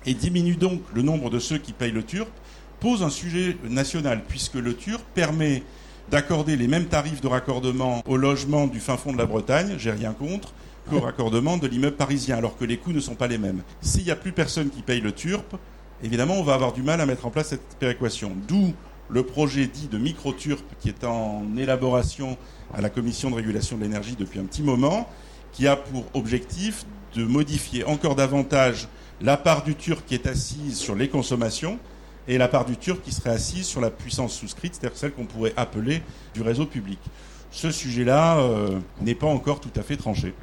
et 0.06 0.14
diminuent 0.14 0.56
donc 0.56 0.82
le 0.94 1.02
nombre 1.02 1.30
de 1.30 1.38
ceux 1.38 1.58
qui 1.58 1.72
payent 1.72 1.92
le 1.92 2.02
TURP, 2.02 2.30
pose 2.80 3.02
un 3.02 3.10
sujet 3.10 3.56
national, 3.68 4.22
puisque 4.26 4.54
le 4.54 4.74
TUR 4.74 5.00
permet 5.00 5.62
d'accorder 6.10 6.56
les 6.56 6.68
mêmes 6.68 6.86
tarifs 6.86 7.20
de 7.20 7.28
raccordement 7.28 8.02
au 8.06 8.16
logement 8.16 8.66
du 8.66 8.80
fin 8.80 8.96
fond 8.96 9.12
de 9.12 9.18
la 9.18 9.26
Bretagne, 9.26 9.74
j'ai 9.78 9.90
rien 9.90 10.12
contre, 10.12 10.54
qu'au 10.88 11.00
raccordement 11.00 11.58
de 11.58 11.66
l'immeuble 11.66 11.96
parisien, 11.96 12.38
alors 12.38 12.56
que 12.56 12.64
les 12.64 12.78
coûts 12.78 12.92
ne 12.92 13.00
sont 13.00 13.14
pas 13.14 13.26
les 13.26 13.38
mêmes. 13.38 13.62
S'il 13.82 14.04
n'y 14.04 14.10
a 14.10 14.16
plus 14.16 14.32
personne 14.32 14.70
qui 14.70 14.82
paye 14.82 15.00
le 15.00 15.12
TURP, 15.12 15.56
évidemment, 16.02 16.34
on 16.34 16.42
va 16.42 16.54
avoir 16.54 16.72
du 16.72 16.82
mal 16.82 17.00
à 17.00 17.06
mettre 17.06 17.26
en 17.26 17.30
place 17.30 17.48
cette 17.48 17.76
péréquation. 17.78 18.32
D'où 18.46 18.72
le 19.10 19.22
projet 19.22 19.66
dit 19.66 19.88
de 19.88 19.98
micro-TURP 19.98 20.64
qui 20.80 20.88
est 20.88 21.04
en 21.04 21.44
élaboration 21.56 22.36
à 22.72 22.80
la 22.80 22.90
Commission 22.90 23.30
de 23.30 23.34
régulation 23.34 23.76
de 23.76 23.82
l'énergie 23.82 24.16
depuis 24.18 24.38
un 24.38 24.44
petit 24.44 24.62
moment, 24.62 25.08
qui 25.52 25.66
a 25.66 25.76
pour 25.76 26.04
objectif 26.14 26.84
de 27.14 27.24
modifier 27.24 27.84
encore 27.84 28.14
davantage 28.14 28.88
la 29.20 29.36
part 29.36 29.64
du 29.64 29.74
TURP 29.74 30.06
qui 30.06 30.14
est 30.14 30.26
assise 30.26 30.76
sur 30.78 30.94
les 30.94 31.08
consommations, 31.08 31.78
et 32.28 32.38
la 32.38 32.46
part 32.46 32.66
du 32.66 32.76
turc 32.76 33.00
qui 33.02 33.10
serait 33.10 33.30
assise 33.30 33.66
sur 33.66 33.80
la 33.80 33.90
puissance 33.90 34.34
souscrite, 34.34 34.74
c'est-à-dire 34.74 34.96
celle 34.96 35.12
qu'on 35.12 35.24
pourrait 35.24 35.54
appeler 35.56 36.02
du 36.34 36.42
réseau 36.42 36.66
public. 36.66 36.98
Ce 37.50 37.70
sujet-là 37.70 38.38
euh, 38.38 38.78
n'est 39.00 39.14
pas 39.14 39.26
encore 39.26 39.60
tout 39.60 39.72
à 39.74 39.82
fait 39.82 39.96
tranché. 39.96 40.34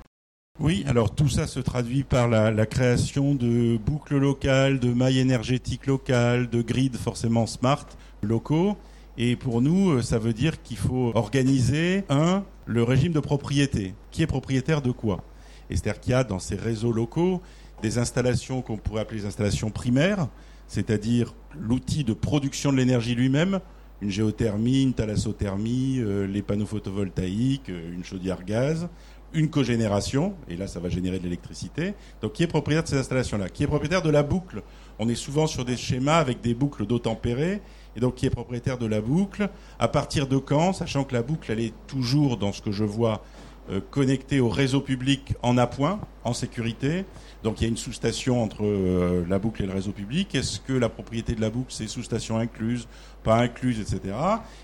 Oui, 0.59 0.83
alors 0.87 1.13
tout 1.13 1.29
ça 1.29 1.47
se 1.47 1.59
traduit 1.59 2.03
par 2.03 2.27
la, 2.27 2.65
création 2.65 3.35
de 3.35 3.77
boucles 3.77 4.17
locales, 4.17 4.79
de 4.79 4.91
mailles 4.93 5.19
énergétiques 5.19 5.85
locales, 5.85 6.49
de 6.49 6.61
grids 6.61 6.91
forcément 6.93 7.45
smart 7.45 7.85
locaux. 8.23 8.77
Et 9.17 9.35
pour 9.35 9.61
nous, 9.61 9.91
euh, 9.91 10.01
ça 10.01 10.17
veut 10.17 10.33
dire 10.33 10.61
qu'il 10.63 10.77
faut 10.77 11.11
organiser, 11.13 12.03
un, 12.09 12.43
le 12.65 12.83
régime 12.83 13.13
de 13.13 13.19
propriété. 13.19 13.93
Qui 14.11 14.23
est 14.23 14.27
propriétaire 14.27 14.81
de 14.81 14.91
quoi? 14.91 15.23
Et 15.69 15.75
c'est-à-dire 15.75 16.01
qu'il 16.01 16.11
y 16.11 16.15
a 16.15 16.23
dans 16.23 16.39
ces 16.39 16.55
réseaux 16.55 16.91
locaux 16.91 17.41
des 17.81 17.97
installations 17.97 18.61
qu'on 18.61 18.77
pourrait 18.77 19.01
appeler 19.01 19.21
des 19.21 19.27
installations 19.27 19.69
primaires, 19.69 20.27
c'est-à-dire 20.67 21.33
l'outil 21.59 22.03
de 22.03 22.13
production 22.13 22.71
de 22.71 22.77
l'énergie 22.77 23.15
lui-même, 23.15 23.59
une 24.01 24.09
géothermie, 24.09 24.83
une 24.83 24.93
thalassothermie, 24.93 25.99
euh, 25.99 26.27
les 26.27 26.41
panneaux 26.41 26.65
photovoltaïques, 26.65 27.69
euh, 27.69 27.93
une 27.93 28.03
chaudière 28.03 28.43
gaz, 28.43 28.89
une 29.33 29.49
cogénération, 29.49 30.33
et 30.47 30.55
là 30.55 30.67
ça 30.67 30.79
va 30.79 30.89
générer 30.89 31.19
de 31.19 31.23
l'électricité. 31.23 31.93
Donc 32.21 32.33
qui 32.33 32.43
est 32.43 32.47
propriétaire 32.47 32.83
de 32.83 32.89
ces 32.89 32.97
installations-là 32.97 33.49
Qui 33.49 33.63
est 33.63 33.67
propriétaire 33.67 34.01
de 34.01 34.09
la 34.09 34.23
boucle 34.23 34.63
On 34.99 35.09
est 35.09 35.15
souvent 35.15 35.47
sur 35.47 35.65
des 35.65 35.77
schémas 35.77 36.17
avec 36.17 36.41
des 36.41 36.53
boucles 36.53 36.85
d'eau 36.85 36.99
tempérée, 36.99 37.61
et 37.95 37.99
donc 37.99 38.15
qui 38.15 38.25
est 38.25 38.29
propriétaire 38.29 38.77
de 38.77 38.85
la 38.85 39.01
boucle 39.01 39.49
À 39.79 39.87
partir 39.87 40.27
de 40.27 40.37
quand 40.37 40.73
Sachant 40.73 41.03
que 41.03 41.13
la 41.13 41.21
boucle, 41.21 41.51
elle 41.51 41.59
est 41.59 41.73
toujours, 41.87 42.37
dans 42.37 42.53
ce 42.53 42.61
que 42.61 42.71
je 42.71 42.83
vois, 42.83 43.23
euh, 43.69 43.79
connectée 43.89 44.39
au 44.39 44.49
réseau 44.49 44.81
public 44.81 45.33
en 45.41 45.57
appoint, 45.57 45.99
en 46.23 46.33
sécurité. 46.33 47.05
Donc 47.43 47.61
il 47.61 47.63
y 47.63 47.67
a 47.67 47.69
une 47.69 47.77
sous-station 47.77 48.41
entre 48.41 48.63
euh, 48.63 49.25
la 49.27 49.39
boucle 49.39 49.63
et 49.63 49.65
le 49.65 49.73
réseau 49.73 49.91
public. 49.91 50.35
Est-ce 50.35 50.59
que 50.59 50.73
la 50.73 50.89
propriété 50.89 51.33
de 51.33 51.41
la 51.41 51.49
boucle, 51.49 51.71
c'est 51.71 51.87
sous-station 51.87 52.37
incluse, 52.37 52.87
pas 53.23 53.37
incluse, 53.37 53.79
etc. 53.79 54.15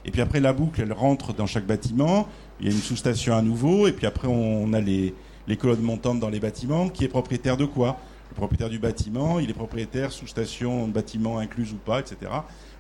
Et 0.06 0.12
puis 0.12 0.22
après, 0.22 0.40
la 0.40 0.54
boucle, 0.54 0.82
elle 0.82 0.94
rentre 0.94 1.34
dans 1.34 1.48
chaque 1.48 1.66
bâtiment. 1.66 2.28
Il 2.60 2.68
y 2.68 2.70
a 2.70 2.74
une 2.74 2.82
sous-station 2.82 3.36
à 3.36 3.42
nouveau. 3.42 3.88
Et 3.88 3.92
puis 3.92 4.06
après, 4.06 4.28
on 4.28 4.72
a 4.74 4.80
les, 4.80 5.14
les 5.48 5.58
colonnes 5.58 5.82
montantes 5.82 6.20
dans 6.20 6.30
les 6.30 6.40
bâtiments. 6.40 6.90
Qui 6.90 7.04
est 7.04 7.10
propriétaire 7.10 7.58
de 7.58 7.66
quoi? 7.66 7.98
Le 8.32 8.36
propriétaire 8.36 8.70
du 8.70 8.80
bâtiment, 8.80 9.40
il 9.40 9.50
est 9.50 9.54
propriétaire 9.54 10.12
sous-station, 10.12 10.88
bâtiment 10.88 11.40
incluse 11.40 11.74
ou 11.74 11.78
pas, 11.78 12.00
etc. 12.00 12.32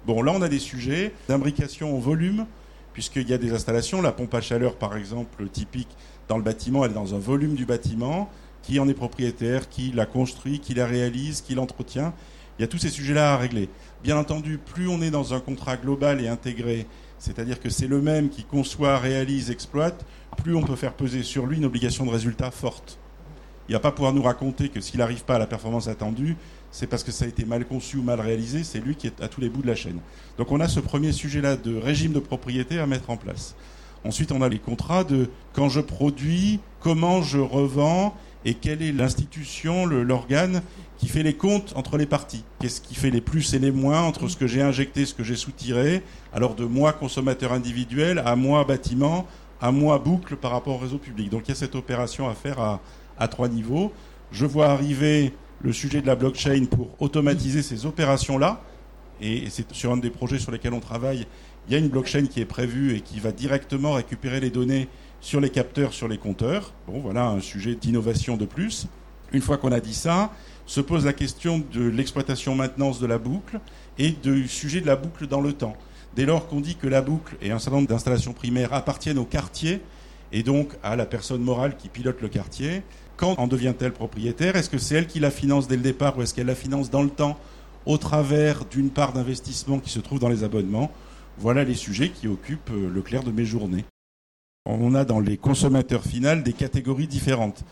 Bon, 0.06 0.22
là, 0.22 0.32
on 0.34 0.42
a 0.42 0.48
des 0.48 0.60
sujets 0.60 1.14
d'imbrication 1.28 1.96
en 1.96 2.00
volume, 2.00 2.46
puisqu'il 2.94 3.30
y 3.30 3.34
a 3.34 3.38
des 3.38 3.54
installations. 3.54 4.02
La 4.02 4.12
pompe 4.12 4.34
à 4.34 4.42
chaleur, 4.42 4.76
par 4.76 4.96
exemple, 4.96 5.48
typique 5.50 5.90
dans 6.28 6.38
le 6.38 6.44
bâtiment, 6.44 6.86
elle 6.86 6.92
est 6.92 6.96
dans 6.96 7.16
un 7.16 7.20
volume 7.20 7.56
du 7.56 7.66
bâtiment 7.66 8.30
qui 8.62 8.80
en 8.80 8.88
est 8.88 8.94
propriétaire, 8.94 9.70
qui 9.70 9.92
la 9.92 10.06
construit, 10.06 10.60
qui 10.60 10.74
la 10.74 10.86
réalise, 10.86 11.42
qui 11.42 11.56
l'entretient. 11.56 12.14
Il 12.58 12.62
y 12.62 12.66
a 12.66 12.68
tous 12.68 12.78
ces 12.78 12.90
sujets-là 12.90 13.34
à 13.34 13.38
régler. 13.38 13.70
Bien 14.04 14.18
entendu, 14.18 14.58
plus 14.58 14.88
on 14.88 15.02
est 15.02 15.12
dans 15.12 15.34
un 15.34 15.40
contrat 15.40 15.78
global 15.78 16.22
et 16.22 16.28
intégré, 16.28 16.86
c'est-à-dire 17.18 17.60
que 17.60 17.70
c'est 17.70 17.88
le 17.88 18.02
même 18.02 18.30
qui 18.30 18.44
conçoit, 18.44 18.98
réalise, 18.98 19.50
exploite, 19.50 20.06
plus 20.38 20.56
on 20.56 20.62
peut 20.62 20.76
faire 20.76 20.94
peser 20.94 21.24
sur 21.24 21.46
lui 21.46 21.58
une 21.58 21.66
obligation 21.66 22.06
de 22.06 22.12
résultat 22.12 22.52
forte. 22.52 23.00
Il 23.68 23.72
ne 23.74 23.78
va 23.78 23.82
pas 23.82 23.92
pouvoir 23.92 24.14
nous 24.14 24.24
raconter 24.24 24.70
que 24.70 24.82
s'il 24.82 25.00
n'arrive 25.00 25.24
pas 25.24 25.36
à 25.36 25.40
la 25.40 25.48
performance 25.48 25.88
attendue, 25.88 26.36
c'est 26.72 26.88
parce 26.88 27.04
que 27.04 27.12
ça 27.12 27.26
a 27.26 27.28
été 27.28 27.46
mal 27.46 27.66
conçu 27.66 27.98
ou 27.98 28.04
mal 28.04 28.20
réalisé, 28.20 28.64
c'est 28.64 28.80
lui 28.80 28.96
qui 28.96 29.08
est 29.08 29.22
à 29.22 29.28
tous 29.28 29.42
les 29.42 29.50
bouts 29.50 29.62
de 29.62 29.68
la 29.68 29.76
chaîne. 29.76 30.00
Donc 30.38 30.52
on 30.52 30.60
a 30.60 30.68
ce 30.68 30.80
premier 30.80 31.12
sujet-là 31.12 31.58
de 31.58 31.76
régime 31.76 32.14
de 32.14 32.20
propriété 32.20 32.80
à 32.80 32.88
mettre 32.88 33.10
en 33.10 33.18
place. 33.18 33.56
Ensuite, 34.04 34.32
on 34.32 34.42
a 34.42 34.50
les 34.50 34.58
contrats 34.58 35.04
de 35.04 35.30
quand 35.54 35.70
je 35.70 35.80
produis, 35.80 36.60
comment 36.80 37.22
je 37.22 37.38
revends 37.38 38.16
et 38.46 38.56
quelle 38.56 38.82
est 38.82 38.92
l'institution, 38.92 39.86
l'organe 39.86 40.64
qui 40.98 41.08
fait 41.08 41.22
les 41.22 41.36
comptes 41.36 41.74
entre 41.76 41.98
les 41.98 42.08
parties. 42.08 42.44
Qu'est-ce 42.60 42.82
qui 42.82 42.96
fait 42.96 43.12
les 43.12 43.22
plus 43.22 43.54
et 43.54 43.60
les 43.60 43.72
moins 43.72 44.02
entre 44.02 44.28
ce 44.28 44.38
que 44.38 44.48
j'ai 44.48 44.62
injecté, 44.62 45.06
ce 45.06 45.14
que 45.14 45.24
j'ai 45.24 45.36
soutiré, 45.36 46.02
alors 46.34 46.56
de 46.56 46.66
moi 46.66 46.94
consommateur 46.94 47.54
individuel 47.54 48.24
à 48.26 48.36
moi 48.36 48.64
bâtiment, 48.64 49.28
à 49.62 49.72
moi 49.72 50.00
boucle 50.00 50.36
par 50.36 50.52
rapport 50.52 50.76
au 50.76 50.80
réseau 50.80 50.98
public. 50.98 51.30
Donc 51.30 51.44
il 51.46 51.50
y 51.50 51.52
a 51.52 51.56
cette 51.56 51.76
opération 51.76 52.28
à 52.28 52.34
faire 52.34 52.60
à, 52.60 52.82
à 53.20 53.28
trois 53.28 53.48
niveaux. 53.50 53.92
Je 54.32 54.46
vois 54.46 54.70
arriver 54.70 55.34
le 55.64 55.74
sujet 55.74 56.02
de 56.02 56.08
la 56.08 56.16
blockchain 56.16 56.66
pour 56.66 56.90
automatiser 57.00 57.62
ces 57.62 57.86
opérations-là. 57.86 58.62
Et 59.22 59.50
c'est 59.50 59.72
sur 59.74 59.92
un 59.92 59.98
des 59.98 60.10
projets 60.10 60.40
sur 60.40 60.52
lesquels 60.52 60.74
on 60.74 60.80
travaille. 60.80 61.28
Il 61.68 61.74
y 61.74 61.76
a 61.76 61.80
une 61.80 61.90
blockchain 61.90 62.26
qui 62.26 62.42
est 62.42 62.46
prévue 62.46 62.96
et 62.96 63.02
qui 63.02 63.20
va 63.20 63.32
directement 63.32 63.94
récupérer 63.94 64.40
les 64.40 64.50
données 64.50 64.88
sur 65.20 65.40
les 65.40 65.52
capteurs, 65.52 65.94
sur 65.94 66.08
les 66.08 66.18
compteurs. 66.18 66.74
Bon, 66.88 67.00
voilà 67.00 67.28
un 67.28 67.40
sujet 67.40 67.76
d'innovation 67.76 68.38
de 68.38 68.46
plus. 68.46 68.88
Une 69.32 69.42
fois 69.42 69.58
qu'on 69.58 69.72
a 69.72 69.80
dit 69.80 69.94
ça, 69.94 70.32
se 70.66 70.82
pose 70.82 71.06
la 71.06 71.14
question 71.14 71.64
de 71.72 71.88
l'exploitation 71.88 72.56
maintenance 72.56 73.00
de 73.00 73.06
la 73.06 73.20
boucle 73.20 73.60
et 74.00 74.10
du 74.12 74.48
sujet 74.48 74.82
de 74.82 74.88
la 74.88 74.96
boucle 74.96 75.28
dans 75.28 75.42
le 75.42 75.54
temps. 75.54 75.76
Dès 76.16 76.26
lors 76.26 76.48
qu'on 76.48 76.60
dit 76.60 76.76
que 76.76 76.88
la 76.88 77.02
boucle 77.02 77.36
et 77.42 77.52
un 77.52 77.60
certain 77.60 77.78
nombre 77.78 77.90
d'installations 77.90 78.34
primaires 78.34 78.74
appartiennent 78.74 79.20
au 79.20 79.26
quartier 79.26 79.82
et 80.32 80.44
donc 80.44 80.74
à 80.84 80.96
la 80.96 81.06
personne 81.06 81.42
morale 81.42 81.78
qui 81.78 81.90
pilote 81.90 82.22
le 82.22 82.30
quartier, 82.30 82.84
quand 83.22 83.36
en 83.38 83.46
devient-elle 83.46 83.94
propriétaire? 83.94 84.56
Est-ce 84.56 84.70
que 84.70 84.80
c'est 84.80 84.96
elle 84.96 85.06
qui 85.06 85.20
la 85.20 85.30
finance 85.30 85.68
dès 85.68 85.76
le 85.76 85.84
départ 85.84 86.18
ou 86.18 86.24
est-ce 86.24 86.34
qu'elle 86.34 86.48
la 86.48 86.56
finance 86.56 86.90
dans 86.90 87.04
le 87.04 87.10
temps 87.12 87.38
au 87.86 88.00
travers 88.00 88.66
d'une 88.66 88.90
part 88.90 89.14
d'investissement 89.14 89.78
qui 89.78 89.92
se 89.92 90.00
trouve 90.00 90.18
dans 90.18 90.28
les 90.28 90.44
abonnements? 90.44 90.92
Voilà 91.38 91.64
les 91.64 91.76
sujets 91.76 92.10
qui 92.10 92.28
occupent 92.28 92.72
euh, 92.72 92.90
le 92.92 93.02
clair 93.04 93.22
de 93.22 93.32
mes 93.32 93.46
journées. 93.46 93.86
On 94.66 94.96
a 94.96 95.06
dans 95.06 95.20
les 95.20 95.38
consommateurs 95.38 96.04
finaux 96.04 96.42
des 96.42 96.54
catégories 96.54 97.08
différentes. 97.08 97.64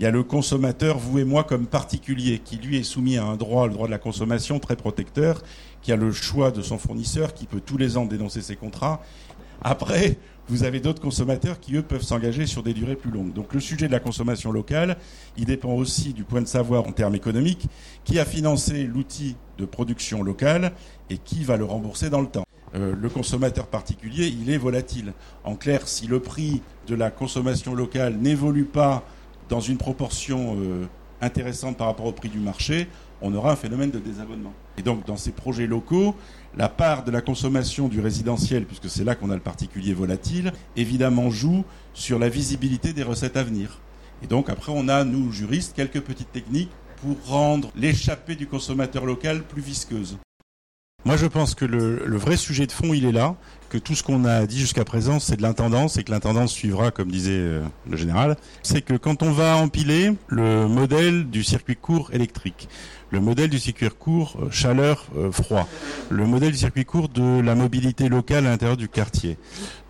Il 0.00 0.02
y 0.02 0.06
a 0.06 0.10
le 0.10 0.24
consommateur, 0.24 0.98
vous 0.98 1.20
et 1.20 1.24
moi, 1.24 1.44
comme 1.44 1.66
particulier, 1.66 2.40
qui 2.44 2.56
lui 2.56 2.76
est 2.76 2.82
soumis 2.82 3.16
à 3.16 3.24
un 3.24 3.36
droit, 3.36 3.68
le 3.68 3.74
droit 3.74 3.86
de 3.86 3.92
la 3.92 3.98
consommation, 3.98 4.58
très 4.58 4.76
protecteur, 4.76 5.42
qui 5.82 5.92
a 5.92 5.96
le 5.96 6.10
choix 6.10 6.50
de 6.50 6.62
son 6.62 6.78
fournisseur, 6.78 7.32
qui 7.32 7.46
peut 7.46 7.62
tous 7.64 7.78
les 7.78 7.96
ans 7.96 8.06
dénoncer 8.06 8.42
ses 8.42 8.56
contrats. 8.56 9.00
Après, 9.62 10.18
vous 10.48 10.64
avez 10.64 10.80
d'autres 10.80 11.02
consommateurs 11.02 11.60
qui, 11.60 11.76
eux, 11.76 11.82
peuvent 11.82 12.02
s'engager 12.02 12.46
sur 12.46 12.62
des 12.62 12.72
durées 12.72 12.96
plus 12.96 13.10
longues. 13.10 13.32
Donc 13.32 13.52
le 13.52 13.60
sujet 13.60 13.86
de 13.86 13.92
la 13.92 14.00
consommation 14.00 14.52
locale, 14.52 14.96
il 15.36 15.44
dépend 15.44 15.72
aussi 15.72 16.12
du 16.12 16.24
point 16.24 16.40
de 16.40 16.46
savoir 16.46 16.86
en 16.86 16.92
termes 16.92 17.14
économiques, 17.14 17.66
qui 18.04 18.18
a 18.18 18.24
financé 18.24 18.84
l'outil 18.84 19.36
de 19.58 19.64
production 19.64 20.22
locale 20.22 20.72
et 21.10 21.18
qui 21.18 21.44
va 21.44 21.56
le 21.56 21.64
rembourser 21.64 22.10
dans 22.10 22.20
le 22.20 22.28
temps. 22.28 22.44
Euh, 22.74 22.94
le 23.00 23.08
consommateur 23.08 23.66
particulier, 23.66 24.26
il 24.26 24.50
est 24.50 24.58
volatile. 24.58 25.12
En 25.44 25.54
clair, 25.54 25.86
si 25.88 26.06
le 26.06 26.20
prix 26.20 26.62
de 26.86 26.94
la 26.94 27.10
consommation 27.10 27.74
locale 27.74 28.16
n'évolue 28.16 28.64
pas 28.64 29.04
dans 29.48 29.60
une 29.60 29.78
proportion 29.78 30.56
euh, 30.58 30.86
intéressante 31.20 31.76
par 31.76 31.86
rapport 31.86 32.06
au 32.06 32.12
prix 32.12 32.28
du 32.28 32.38
marché, 32.40 32.88
on 33.22 33.34
aura 33.34 33.52
un 33.52 33.56
phénomène 33.56 33.90
de 33.90 33.98
désabonnement. 33.98 34.52
Et 34.76 34.82
donc, 34.82 35.06
dans 35.06 35.16
ces 35.16 35.32
projets 35.32 35.66
locaux, 35.66 36.14
la 36.56 36.68
part 36.68 37.04
de 37.04 37.10
la 37.10 37.20
consommation 37.20 37.88
du 37.88 38.00
résidentiel, 38.00 38.64
puisque 38.64 38.88
c'est 38.88 39.04
là 39.04 39.14
qu'on 39.14 39.30
a 39.30 39.34
le 39.34 39.40
particulier 39.40 39.92
volatile, 39.92 40.52
évidemment 40.76 41.30
joue 41.30 41.64
sur 41.92 42.18
la 42.18 42.28
visibilité 42.28 42.92
des 42.92 43.02
recettes 43.02 43.36
à 43.36 43.42
venir. 43.42 43.78
Et 44.22 44.26
donc, 44.26 44.48
après, 44.48 44.72
on 44.74 44.88
a, 44.88 45.04
nous, 45.04 45.30
juristes, 45.30 45.74
quelques 45.76 46.00
petites 46.00 46.32
techniques 46.32 46.70
pour 47.02 47.16
rendre 47.26 47.70
l'échappée 47.76 48.36
du 48.36 48.46
consommateur 48.46 49.04
local 49.04 49.42
plus 49.42 49.60
visqueuse. 49.60 50.16
Moi, 51.06 51.16
je 51.16 51.26
pense 51.26 51.54
que 51.54 51.64
le, 51.64 52.16
vrai 52.16 52.36
sujet 52.36 52.66
de 52.66 52.72
fond, 52.72 52.92
il 52.92 53.04
est 53.04 53.12
là, 53.12 53.36
que 53.68 53.78
tout 53.78 53.94
ce 53.94 54.02
qu'on 54.02 54.24
a 54.24 54.44
dit 54.44 54.58
jusqu'à 54.58 54.84
présent, 54.84 55.20
c'est 55.20 55.36
de 55.36 55.42
l'intendance 55.42 55.98
et 55.98 56.02
que 56.02 56.10
l'intendance 56.10 56.50
suivra, 56.50 56.90
comme 56.90 57.12
disait 57.12 57.30
euh, 57.30 57.62
le 57.88 57.96
général. 57.96 58.36
C'est 58.64 58.82
que 58.82 58.94
quand 58.94 59.22
on 59.22 59.30
va 59.30 59.56
empiler 59.56 60.14
le 60.26 60.66
modèle 60.66 61.30
du 61.30 61.44
circuit 61.44 61.76
court 61.76 62.10
électrique, 62.12 62.68
le 63.12 63.20
modèle 63.20 63.50
du 63.50 63.60
circuit 63.60 63.88
court 63.88 64.36
euh, 64.42 64.50
chaleur 64.50 65.06
euh, 65.16 65.30
froid, 65.30 65.68
le 66.10 66.26
modèle 66.26 66.50
du 66.50 66.58
circuit 66.58 66.84
court 66.84 67.08
de 67.08 67.40
la 67.40 67.54
mobilité 67.54 68.08
locale 68.08 68.44
à 68.44 68.50
l'intérieur 68.50 68.76
du 68.76 68.88
quartier, 68.88 69.38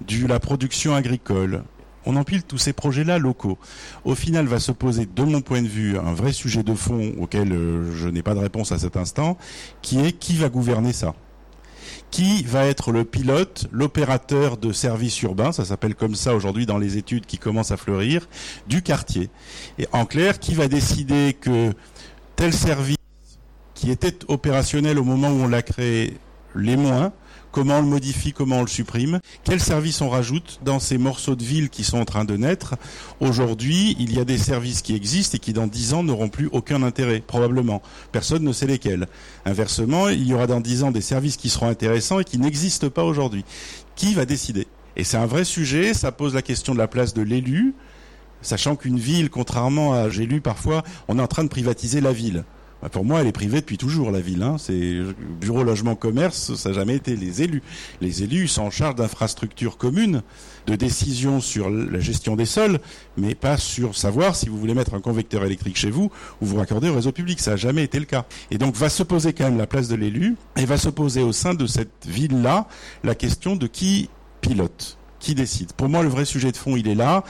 de 0.06 0.26
la 0.26 0.38
production 0.38 0.94
agricole, 0.94 1.62
on 2.06 2.16
empile 2.16 2.44
tous 2.44 2.58
ces 2.58 2.72
projets-là 2.72 3.18
locaux. 3.18 3.58
Au 4.04 4.14
final, 4.14 4.46
va 4.46 4.60
se 4.60 4.72
poser, 4.72 5.06
de 5.06 5.22
mon 5.22 5.40
point 5.40 5.60
de 5.60 5.68
vue, 5.68 5.98
un 5.98 6.14
vrai 6.14 6.32
sujet 6.32 6.62
de 6.62 6.74
fond 6.74 7.12
auquel 7.18 7.52
euh, 7.52 7.92
je 7.94 8.08
n'ai 8.08 8.22
pas 8.22 8.34
de 8.34 8.38
réponse 8.38 8.72
à 8.72 8.78
cet 8.78 8.96
instant, 8.96 9.36
qui 9.82 9.98
est 10.00 10.12
qui 10.12 10.36
va 10.36 10.48
gouverner 10.48 10.92
ça? 10.92 11.14
Qui 12.10 12.44
va 12.44 12.64
être 12.66 12.92
le 12.92 13.04
pilote, 13.04 13.66
l'opérateur 13.72 14.56
de 14.56 14.72
services 14.72 15.20
urbains, 15.22 15.52
ça 15.52 15.64
s'appelle 15.64 15.94
comme 15.94 16.14
ça 16.14 16.34
aujourd'hui 16.34 16.64
dans 16.64 16.78
les 16.78 16.96
études 16.96 17.26
qui 17.26 17.38
commencent 17.38 17.72
à 17.72 17.76
fleurir, 17.76 18.28
du 18.68 18.82
quartier? 18.82 19.28
Et 19.78 19.88
en 19.92 20.06
clair, 20.06 20.38
qui 20.38 20.54
va 20.54 20.68
décider 20.68 21.36
que 21.38 21.72
tel 22.36 22.52
service 22.52 22.96
qui 23.74 23.90
était 23.90 24.18
opérationnel 24.28 24.98
au 24.98 25.04
moment 25.04 25.28
où 25.28 25.42
on 25.42 25.48
l'a 25.48 25.62
créé, 25.62 26.16
les 26.54 26.76
moins, 26.76 27.12
comment 27.56 27.78
on 27.78 27.80
le 27.80 27.88
modifie, 27.88 28.34
comment 28.34 28.58
on 28.58 28.60
le 28.60 28.68
supprime, 28.68 29.18
quels 29.42 29.62
services 29.62 30.02
on 30.02 30.10
rajoute 30.10 30.60
dans 30.62 30.78
ces 30.78 30.98
morceaux 30.98 31.36
de 31.36 31.42
ville 31.42 31.70
qui 31.70 31.84
sont 31.84 31.96
en 31.96 32.04
train 32.04 32.26
de 32.26 32.36
naître. 32.36 32.74
Aujourd'hui, 33.18 33.96
il 33.98 34.14
y 34.14 34.20
a 34.20 34.26
des 34.26 34.36
services 34.36 34.82
qui 34.82 34.94
existent 34.94 35.36
et 35.36 35.38
qui 35.38 35.54
dans 35.54 35.66
dix 35.66 35.94
ans 35.94 36.02
n'auront 36.02 36.28
plus 36.28 36.50
aucun 36.52 36.82
intérêt, 36.82 37.20
probablement. 37.26 37.80
Personne 38.12 38.42
ne 38.42 38.52
sait 38.52 38.66
lesquels. 38.66 39.06
Inversement, 39.46 40.10
il 40.10 40.28
y 40.28 40.34
aura 40.34 40.46
dans 40.46 40.60
dix 40.60 40.82
ans 40.82 40.90
des 40.90 41.00
services 41.00 41.38
qui 41.38 41.48
seront 41.48 41.68
intéressants 41.68 42.20
et 42.20 42.24
qui 42.24 42.36
n'existent 42.36 42.90
pas 42.90 43.04
aujourd'hui. 43.04 43.46
Qui 43.94 44.12
va 44.12 44.26
décider? 44.26 44.66
Et 44.96 45.04
c'est 45.04 45.16
un 45.16 45.24
vrai 45.24 45.44
sujet, 45.44 45.94
ça 45.94 46.12
pose 46.12 46.34
la 46.34 46.42
question 46.42 46.74
de 46.74 46.78
la 46.78 46.88
place 46.88 47.14
de 47.14 47.22
l'élu, 47.22 47.74
sachant 48.42 48.76
qu'une 48.76 48.98
ville, 48.98 49.30
contrairement 49.30 49.94
à, 49.94 50.10
j'ai 50.10 50.26
parfois, 50.40 50.82
on 51.08 51.18
est 51.18 51.22
en 51.22 51.26
train 51.26 51.44
de 51.44 51.48
privatiser 51.48 52.02
la 52.02 52.12
ville. 52.12 52.44
Bah, 52.86 52.90
pour 52.90 53.04
moi, 53.04 53.20
elle 53.20 53.26
est 53.26 53.32
privée 53.32 53.58
depuis 53.62 53.78
toujours, 53.78 54.12
la 54.12 54.20
ville. 54.20 54.44
Hein. 54.44 54.58
C'est 54.60 55.00
bureau, 55.40 55.64
logement, 55.64 55.96
commerce, 55.96 56.54
ça 56.54 56.68
n'a 56.68 56.74
jamais 56.76 56.94
été 56.94 57.16
les 57.16 57.42
élus. 57.42 57.60
Les 58.00 58.22
élus 58.22 58.46
sont 58.46 58.62
en 58.62 58.70
charge 58.70 58.94
d'infrastructures 58.94 59.76
communes, 59.76 60.22
de 60.68 60.76
décisions 60.76 61.40
sur 61.40 61.68
la 61.68 61.98
gestion 61.98 62.36
des 62.36 62.44
sols, 62.44 62.78
mais 63.16 63.34
pas 63.34 63.56
sur 63.56 63.96
savoir 63.96 64.36
si 64.36 64.48
vous 64.48 64.56
voulez 64.56 64.72
mettre 64.72 64.94
un 64.94 65.00
convecteur 65.00 65.42
électrique 65.42 65.76
chez 65.76 65.90
vous 65.90 66.12
ou 66.40 66.46
vous 66.46 66.58
raccorder 66.58 66.88
au 66.88 66.94
réseau 66.94 67.10
public. 67.10 67.40
Ça 67.40 67.52
n'a 67.52 67.56
jamais 67.56 67.82
été 67.82 67.98
le 67.98 68.04
cas. 68.04 68.24
Et 68.52 68.58
donc, 68.58 68.76
va 68.76 68.88
se 68.88 69.02
poser 69.02 69.32
quand 69.32 69.42
même 69.42 69.58
la 69.58 69.66
place 69.66 69.88
de 69.88 69.96
l'élu 69.96 70.36
et 70.56 70.64
va 70.64 70.78
se 70.78 70.88
poser 70.88 71.24
au 71.24 71.32
sein 71.32 71.54
de 71.54 71.66
cette 71.66 72.06
ville-là 72.06 72.68
la 73.02 73.16
question 73.16 73.56
de 73.56 73.66
qui 73.66 74.10
pilote, 74.42 74.96
qui 75.18 75.34
décide. 75.34 75.72
Pour 75.72 75.88
moi, 75.88 76.04
le 76.04 76.08
vrai 76.08 76.24
sujet 76.24 76.52
de 76.52 76.56
fond, 76.56 76.76
il 76.76 76.86
est 76.86 76.94
là. 76.94 77.24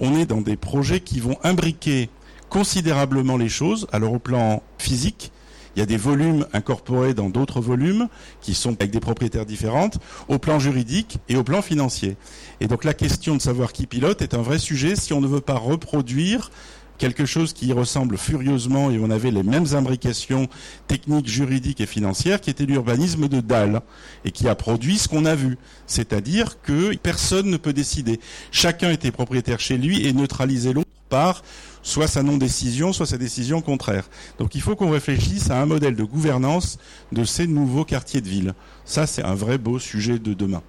On 0.00 0.18
est 0.18 0.26
dans 0.26 0.42
des 0.42 0.58
projets 0.58 1.00
qui 1.00 1.20
vont 1.20 1.38
imbriquer 1.44 2.10
considérablement 2.48 3.36
les 3.36 3.48
choses. 3.48 3.86
Alors 3.92 4.12
au 4.12 4.18
plan 4.18 4.62
physique, 4.78 5.32
il 5.76 5.80
y 5.80 5.82
a 5.82 5.86
des 5.86 5.96
volumes 5.96 6.46
incorporés 6.52 7.14
dans 7.14 7.28
d'autres 7.28 7.60
volumes 7.60 8.08
qui 8.40 8.54
sont 8.54 8.74
avec 8.80 8.90
des 8.90 9.00
propriétaires 9.00 9.46
différentes 9.46 9.98
au 10.26 10.38
plan 10.38 10.58
juridique 10.58 11.18
et 11.28 11.36
au 11.36 11.44
plan 11.44 11.62
financier. 11.62 12.16
Et 12.60 12.66
donc 12.66 12.84
la 12.84 12.94
question 12.94 13.36
de 13.36 13.40
savoir 13.40 13.72
qui 13.72 13.86
pilote 13.86 14.20
est 14.22 14.34
un 14.34 14.42
vrai 14.42 14.58
sujet 14.58 14.96
si 14.96 15.12
on 15.12 15.20
ne 15.20 15.28
veut 15.28 15.40
pas 15.40 15.56
reproduire 15.56 16.50
quelque 16.98 17.26
chose 17.26 17.52
qui 17.52 17.72
ressemble 17.72 18.18
furieusement 18.18 18.90
et 18.90 18.98
on 18.98 19.08
avait 19.10 19.30
les 19.30 19.44
mêmes 19.44 19.66
imbrications 19.72 20.48
techniques, 20.88 21.28
juridiques 21.28 21.80
et 21.80 21.86
financières 21.86 22.40
qui 22.40 22.50
était 22.50 22.66
l'urbanisme 22.66 23.28
de 23.28 23.40
Dahl 23.40 23.80
et 24.24 24.32
qui 24.32 24.48
a 24.48 24.56
produit 24.56 24.98
ce 24.98 25.08
qu'on 25.08 25.24
a 25.24 25.36
vu. 25.36 25.58
C'est-à-dire 25.86 26.60
que 26.60 26.94
personne 26.96 27.50
ne 27.50 27.56
peut 27.56 27.72
décider. 27.72 28.18
Chacun 28.50 28.90
était 28.90 29.12
propriétaire 29.12 29.60
chez 29.60 29.78
lui 29.78 30.04
et 30.06 30.12
neutralisait 30.12 30.72
l'autre 30.72 30.88
par 31.08 31.42
soit 31.88 32.06
sa 32.06 32.22
non-décision, 32.22 32.92
soit 32.92 33.06
sa 33.06 33.16
décision 33.16 33.62
contraire. 33.62 34.04
Donc 34.38 34.54
il 34.54 34.60
faut 34.60 34.76
qu'on 34.76 34.90
réfléchisse 34.90 35.50
à 35.50 35.60
un 35.60 35.66
modèle 35.66 35.96
de 35.96 36.04
gouvernance 36.04 36.78
de 37.12 37.24
ces 37.24 37.46
nouveaux 37.46 37.84
quartiers 37.84 38.20
de 38.20 38.28
ville. 38.28 38.54
Ça, 38.84 39.06
c'est 39.06 39.24
un 39.24 39.34
vrai 39.34 39.56
beau 39.56 39.78
sujet 39.78 40.18
de 40.18 40.34
demain. 40.34 40.62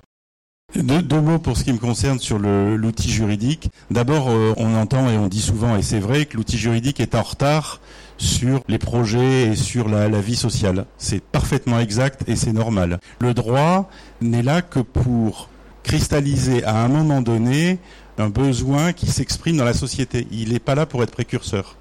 Deux, 0.76 1.20
mots 1.20 1.40
pour 1.40 1.58
ce 1.58 1.64
qui 1.64 1.74
me 1.74 1.80
concerne 1.80 2.20
sur 2.20 2.38
l'outil 2.38 3.10
juridique. 3.10 3.70
D'abord, 3.90 4.30
euh, 4.30 4.54
on 4.58 4.76
entend 4.76 5.10
et 5.10 5.18
on 5.18 5.28
dit 5.28 5.42
souvent, 5.42 5.76
et 5.76 5.82
c'est 5.82 6.00
vrai, 6.00 6.26
que 6.26 6.38
l'outil 6.38 6.60
juridique 6.60 7.00
est 7.00 7.16
en 7.16 7.24
retard 7.24 7.82
sur 8.18 8.62
les 8.68 8.78
projets 8.78 9.48
et 9.48 9.56
sur 9.56 9.90
la, 9.90 10.08
la 10.10 10.22
vie 10.22 10.36
sociale. 10.36 10.86
C'est 11.00 11.24
parfaitement 11.24 11.80
exact 11.80 12.22
et 12.28 12.36
c'est 12.36 12.54
normal. 12.54 13.00
Le 13.20 13.34
droit 13.34 13.90
n'est 14.22 14.44
là 14.44 14.62
que 14.62 14.80
pour 14.80 15.50
cristalliser 15.82 16.64
à 16.64 16.84
un 16.84 16.88
moment 16.88 17.22
donné 17.22 17.80
un 18.20 18.30
besoin 18.30 18.94
qui 18.94 19.08
s'exprime 19.08 19.58
dans 19.58 19.66
la 19.66 19.74
société. 19.74 20.28
Il 20.32 20.54
n'est 20.54 20.60
pas 20.60 20.76
là 20.76 20.86
pour 20.86 21.04
être 21.04 21.12
précurseur. 21.12 21.78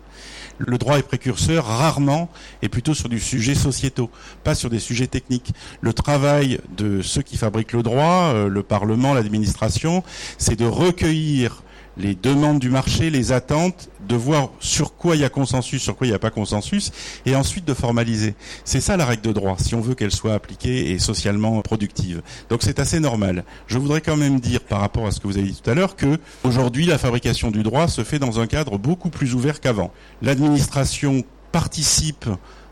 Le 0.59 0.77
droit 0.77 0.99
est 0.99 1.03
précurseur 1.03 1.65
rarement 1.67 2.29
et 2.63 2.69
plutôt 2.69 2.95
sur 2.95 3.09
du 3.09 3.21
sujet 3.21 3.55
sociétaux, 3.55 4.11
pas 4.43 4.57
sur 4.57 4.71
des 4.71 4.81
sujets 4.81 5.07
techniques. 5.07 5.53
Le 5.81 5.93
travail 5.93 6.61
de 6.77 7.01
ceux 7.01 7.23
qui 7.23 7.37
fabriquent 7.37 7.75
le 7.75 7.85
droit, 7.85 8.33
euh, 8.35 8.49
le 8.49 8.63
Parlement, 8.65 9.15
l'administration, 9.15 10.03
c'est 10.37 10.57
de 10.57 10.65
recueillir 10.65 11.63
les 11.99 12.15
demandes 12.15 12.59
du 12.59 12.71
marché, 12.71 13.11
les 13.11 13.33
attentes, 13.33 13.89
de 14.09 14.17
voir 14.17 14.51
sur 14.61 14.95
quoi 14.95 15.17
il 15.17 15.23
y 15.23 15.25
a 15.25 15.29
consensus, 15.29 15.83
sur 15.83 15.97
quoi 15.97 16.07
il 16.07 16.11
n'y 16.11 16.17
a 16.17 16.19
pas 16.19 16.31
consensus, 16.31 16.93
et 17.27 17.37
ensuite 17.37 17.65
de 17.65 17.75
formaliser. 17.75 18.35
C'est 18.65 18.81
ça 18.81 18.97
la 18.97 19.05
règle 19.05 19.23
de 19.23 19.33
droit, 19.33 19.57
si 19.59 19.75
on 19.75 19.81
veut 19.81 19.95
qu'elle 19.95 20.13
soit 20.13 20.35
appliquée 20.35 20.93
et 20.93 20.99
socialement 20.99 21.61
productive. 21.63 22.23
Donc 22.49 22.63
c'est 22.63 22.79
assez 22.79 23.01
normal. 23.01 23.45
Je 23.67 23.79
voudrais 23.79 24.01
quand 24.01 24.17
même 24.17 24.41
dire, 24.41 24.61
par 24.61 24.81
rapport 24.81 25.07
à 25.07 25.11
ce 25.11 25.21
que 25.21 25.27
vous 25.27 25.37
avez 25.37 25.49
dit 25.49 25.61
tout 25.61 25.71
à 25.71 25.75
l'heure, 25.75 25.97
que 25.97 26.19
aujourd'hui 26.45 26.87
la 26.87 26.99
fabrication 26.99 27.51
du 27.51 27.63
droit 27.63 27.89
se 27.89 28.05
fait 28.05 28.19
dans 28.19 28.41
un 28.41 28.47
cadre 28.47 28.79
beaucoup 28.79 29.11
plus 29.11 29.35
ouvert 29.35 29.61
qu'avant. 29.61 29.93
L'administration 30.23 31.25
participe 31.53 32.27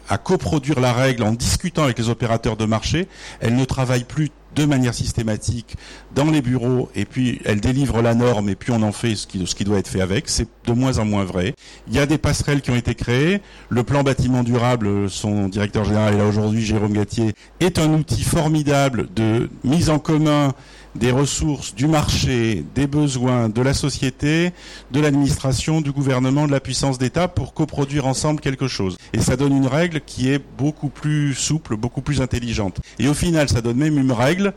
à 0.09 0.19
coproduire 0.19 0.81
la 0.81 0.93
règle 0.93 1.25
en 1.25 1.33
discutant 1.33 1.85
avec 1.85 1.99
les 1.99 2.09
opérateurs 2.09 2.57
de 2.57 2.65
marché. 2.65 3.09
Elle 3.41 3.57
ne 3.57 3.65
travaille 3.65 4.05
plus 4.05 4.31
de 4.57 4.65
manière 4.65 4.95
systématique 4.95 5.77
dans 6.15 6.31
les 6.31 6.41
bureaux 6.41 6.89
et 6.95 7.05
puis 7.05 7.41
elle 7.45 7.61
délivre 7.61 8.03
la 8.03 8.15
norme 8.15 8.49
et 8.49 8.57
puis 8.57 8.73
on 8.73 8.83
en 8.83 8.93
fait 8.93 9.15
ce 9.15 9.27
qui, 9.27 9.65
doit 9.65 9.79
être 9.79 9.89
fait 9.89 10.01
avec. 10.01 10.29
C'est 10.29 10.49
de 10.67 10.73
moins 10.73 10.99
en 10.99 11.05
moins 11.05 11.25
vrai. 11.25 11.55
Il 11.89 11.95
y 11.95 11.99
a 11.99 12.07
des 12.07 12.19
passerelles 12.19 12.63
qui 12.63 12.71
ont 12.71 12.77
été 12.77 12.95
créées. 12.95 13.41
Le 13.69 13.83
plan 13.85 14.03
bâtiment 14.03 14.43
durable, 14.43 15.11
son 15.11 15.49
directeur 15.49 15.85
général 15.85 16.15
est 16.15 16.19
là 16.19 16.27
aujourd'hui, 16.27 16.65
Jérôme 16.65 16.95
Gatier, 16.95 17.35
est 17.61 17.79
un 17.79 17.93
outil 17.93 18.23
formidable 18.23 19.09
de 19.15 19.51
mise 19.63 19.91
en 19.91 19.99
commun 19.99 20.55
des 20.97 21.11
ressources, 21.11 21.75
du 21.75 21.87
marché, 21.87 22.65
des 22.75 22.87
besoins 22.87 23.49
de 23.49 23.63
la 23.63 23.75
société, 23.75 24.53
de 24.91 25.01
l'administration, 25.01 25.81
du 25.81 25.93
gouvernement, 25.93 26.47
de 26.47 26.53
la 26.53 26.61
puissance 26.61 26.99
d'État 26.99 27.29
pour 27.29 27.55
coproduire 27.55 28.07
ensemble 28.07 28.41
quelque 28.41 28.69
chose. 28.69 28.97
Et 29.13 29.21
ça 29.21 29.37
donne 29.37 29.57
une 29.57 29.67
règle 29.67 30.01
qui 30.01 30.31
est 30.31 30.43
beaucoup 30.59 30.89
plus 30.89 31.35
souple, 31.35 31.77
beaucoup 31.77 32.01
plus 32.01 32.21
intelligente. 32.21 32.81
Et 32.99 33.09
au 33.09 33.15
final, 33.15 33.49
ça 33.49 33.61
donne 33.61 33.77
même 33.77 33.99
une 33.99 34.13
règle 34.13 34.55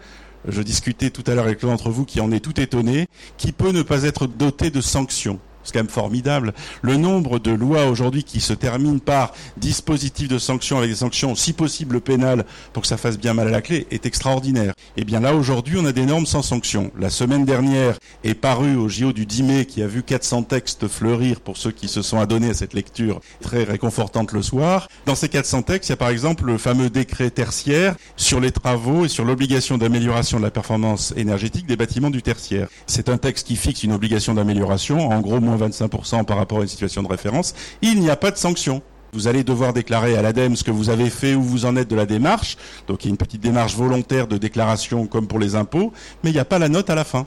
je 0.48 0.62
discutais 0.62 1.10
tout 1.10 1.24
à 1.28 1.36
l'heure 1.36 1.44
avec 1.44 1.62
l'un 1.64 1.70
d'entre 1.70 1.90
vous 1.90 2.06
qui 2.06 2.22
en 2.22 2.32
est 2.32 2.40
tout 2.40 2.62
étonné, 2.62 3.08
qui 3.36 3.52
peut 3.52 3.72
ne 3.72 3.82
pas 3.82 4.04
être 4.04 4.26
dotée 4.26 4.72
de 4.72 4.80
sanctions 4.80 5.38
c'est 5.64 5.74
quand 5.74 5.80
même 5.80 5.90
formidable. 5.90 6.54
Le 6.82 6.98
nombre 6.98 7.40
de 7.40 7.52
lois 7.52 7.86
aujourd'hui 7.86 8.24
qui 8.24 8.42
se 8.42 8.54
terminent 8.54 9.00
par 9.00 9.34
dispositif 9.58 10.28
de 10.28 10.38
sanctions 10.38 10.78
avec 10.78 10.90
des 10.90 10.96
sanctions, 10.96 11.36
si 11.36 11.54
possible 11.54 12.02
pénales, 12.02 12.46
pour 12.74 12.82
que 12.82 12.88
ça 12.88 12.98
fasse 12.98 13.18
bien 13.18 13.34
mal 13.34 13.48
à 13.48 13.52
la 13.52 13.62
clé, 13.62 13.88
est 13.92 14.06
extraordinaire. 14.06 14.74
Et 14.98 15.02
eh 15.02 15.06
bien 15.06 15.20
là, 15.20 15.36
aujourd'hui, 15.36 15.78
on 15.80 15.86
a 15.86 15.92
des 15.92 16.06
normes 16.06 16.26
sans 16.26 16.42
sanctions. 16.42 16.92
La 16.98 17.10
semaine 17.10 17.46
dernière 17.46 17.98
est 18.24 18.34
paru 18.34 18.76
au 18.76 18.90
JO 18.90 19.14
du 19.14 19.26
10 19.26 19.44
mai, 19.44 19.66
qui 19.66 19.82
a 19.82 19.88
vu 19.88 20.04
400 20.04 20.44
textes 20.44 20.88
fleurir 20.88 21.40
pour 21.40 21.58
ceux 21.58 21.72
qui 21.72 21.88
se 21.88 22.02
sont 22.02 22.20
adonnés 22.20 22.50
à 22.50 22.54
cette 22.54 22.74
lecture 22.74 23.22
très 23.42 23.64
réconfortante 23.64 24.32
le 24.32 24.42
soir. 24.42 24.88
Dans 25.06 25.16
ces 25.16 25.30
400 25.30 25.64
textes, 25.64 25.90
il 25.90 25.92
y 25.92 25.94
a 25.94 25.98
par 25.98 26.10
exemple 26.10 26.46
le 26.46 26.58
fameux 26.58 26.90
décret 26.90 27.30
tertiaire 27.30 27.96
sur 28.16 28.40
les 28.40 28.52
travaux 28.52 29.06
et 29.06 29.10
sur 29.10 29.26
l'obligation 29.26 29.78
d'amélioration 29.78 30.38
de 30.38 30.44
la 30.44 30.52
performance 30.52 31.14
énergétique 31.16 31.66
des 31.66 31.76
bâtiments 31.76 32.10
du 32.10 32.22
tertiaire. 32.22 32.68
C'est 32.88 33.10
un 33.10 33.18
texte 33.18 33.48
qui 33.48 33.56
fixe 33.56 33.84
une 33.84 33.94
obligation 33.94 34.34
d'amélioration, 34.34 35.10
en 35.10 35.22
gros 35.22 35.40
moins 35.50 35.68
25% 35.68 36.26
par 36.26 36.38
rapport 36.38 36.60
à 36.60 36.62
une 36.62 36.68
situation 36.68 37.04
de 37.04 37.08
référence, 37.08 37.54
il 37.82 38.00
n'y 38.00 38.10
a 38.10 38.16
pas 38.16 38.32
de 38.32 38.38
sanction. 38.38 38.82
Vous 39.12 39.28
allez 39.28 39.44
devoir 39.44 39.74
déclarer 39.74 40.16
à 40.16 40.22
l'ADEME 40.22 40.56
ce 40.56 40.64
que 40.64 40.72
vous 40.72 40.90
avez 40.90 41.10
fait, 41.10 41.34
où 41.34 41.42
vous 41.42 41.66
en 41.66 41.76
êtes 41.76 41.88
de 41.88 41.96
la 41.96 42.06
démarche. 42.06 42.58
Donc 42.88 43.04
il 43.04 43.08
y 43.08 43.10
a 43.10 43.12
une 43.12 43.18
petite 43.18 43.42
démarche 43.42 43.76
volontaire 43.76 44.28
de 44.28 44.38
déclaration 44.38 45.08
comme 45.08 45.28
pour 45.28 45.40
les 45.40 45.56
impôts, 45.56 45.92
mais 46.24 46.30
il 46.30 46.34
n'y 46.34 46.40
a 46.40 46.46
pas 46.46 46.60
la 46.60 46.70
note 46.70 46.90
à 46.90 46.96
la 46.96 47.04
fin. 47.04 47.26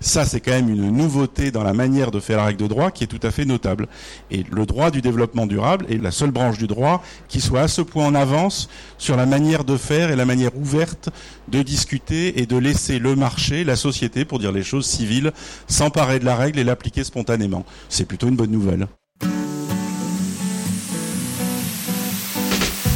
Ça, 0.00 0.24
c'est 0.24 0.40
quand 0.40 0.52
même 0.52 0.68
une 0.68 0.90
nouveauté 0.90 1.50
dans 1.50 1.62
la 1.62 1.72
manière 1.72 2.10
de 2.10 2.20
faire 2.20 2.38
la 2.38 2.44
règle 2.44 2.62
de 2.62 2.66
droit 2.66 2.90
qui 2.90 3.04
est 3.04 3.06
tout 3.06 3.20
à 3.22 3.30
fait 3.30 3.44
notable. 3.44 3.88
Et 4.30 4.44
le 4.50 4.66
droit 4.66 4.90
du 4.90 5.00
développement 5.00 5.46
durable 5.46 5.86
est 5.88 6.02
la 6.02 6.10
seule 6.10 6.30
branche 6.30 6.58
du 6.58 6.66
droit 6.66 7.02
qui 7.28 7.40
soit 7.40 7.62
à 7.62 7.68
ce 7.68 7.82
point 7.82 8.06
en 8.06 8.14
avance 8.14 8.68
sur 8.98 9.16
la 9.16 9.26
manière 9.26 9.64
de 9.64 9.76
faire 9.76 10.10
et 10.10 10.16
la 10.16 10.26
manière 10.26 10.56
ouverte 10.56 11.10
de 11.48 11.62
discuter 11.62 12.40
et 12.40 12.46
de 12.46 12.56
laisser 12.56 12.98
le 12.98 13.16
marché, 13.16 13.64
la 13.64 13.76
société, 13.76 14.24
pour 14.24 14.38
dire 14.38 14.52
les 14.52 14.62
choses 14.62 14.86
civiles, 14.86 15.32
s'emparer 15.66 16.18
de 16.18 16.24
la 16.24 16.36
règle 16.36 16.58
et 16.58 16.64
l'appliquer 16.64 17.04
spontanément. 17.04 17.64
C'est 17.88 18.06
plutôt 18.06 18.28
une 18.28 18.36
bonne 18.36 18.50
nouvelle. 18.50 18.86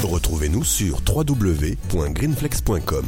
Retrouvez-nous 0.02 0.64
sur 0.64 1.00
www.greenflex.com. 1.06 3.06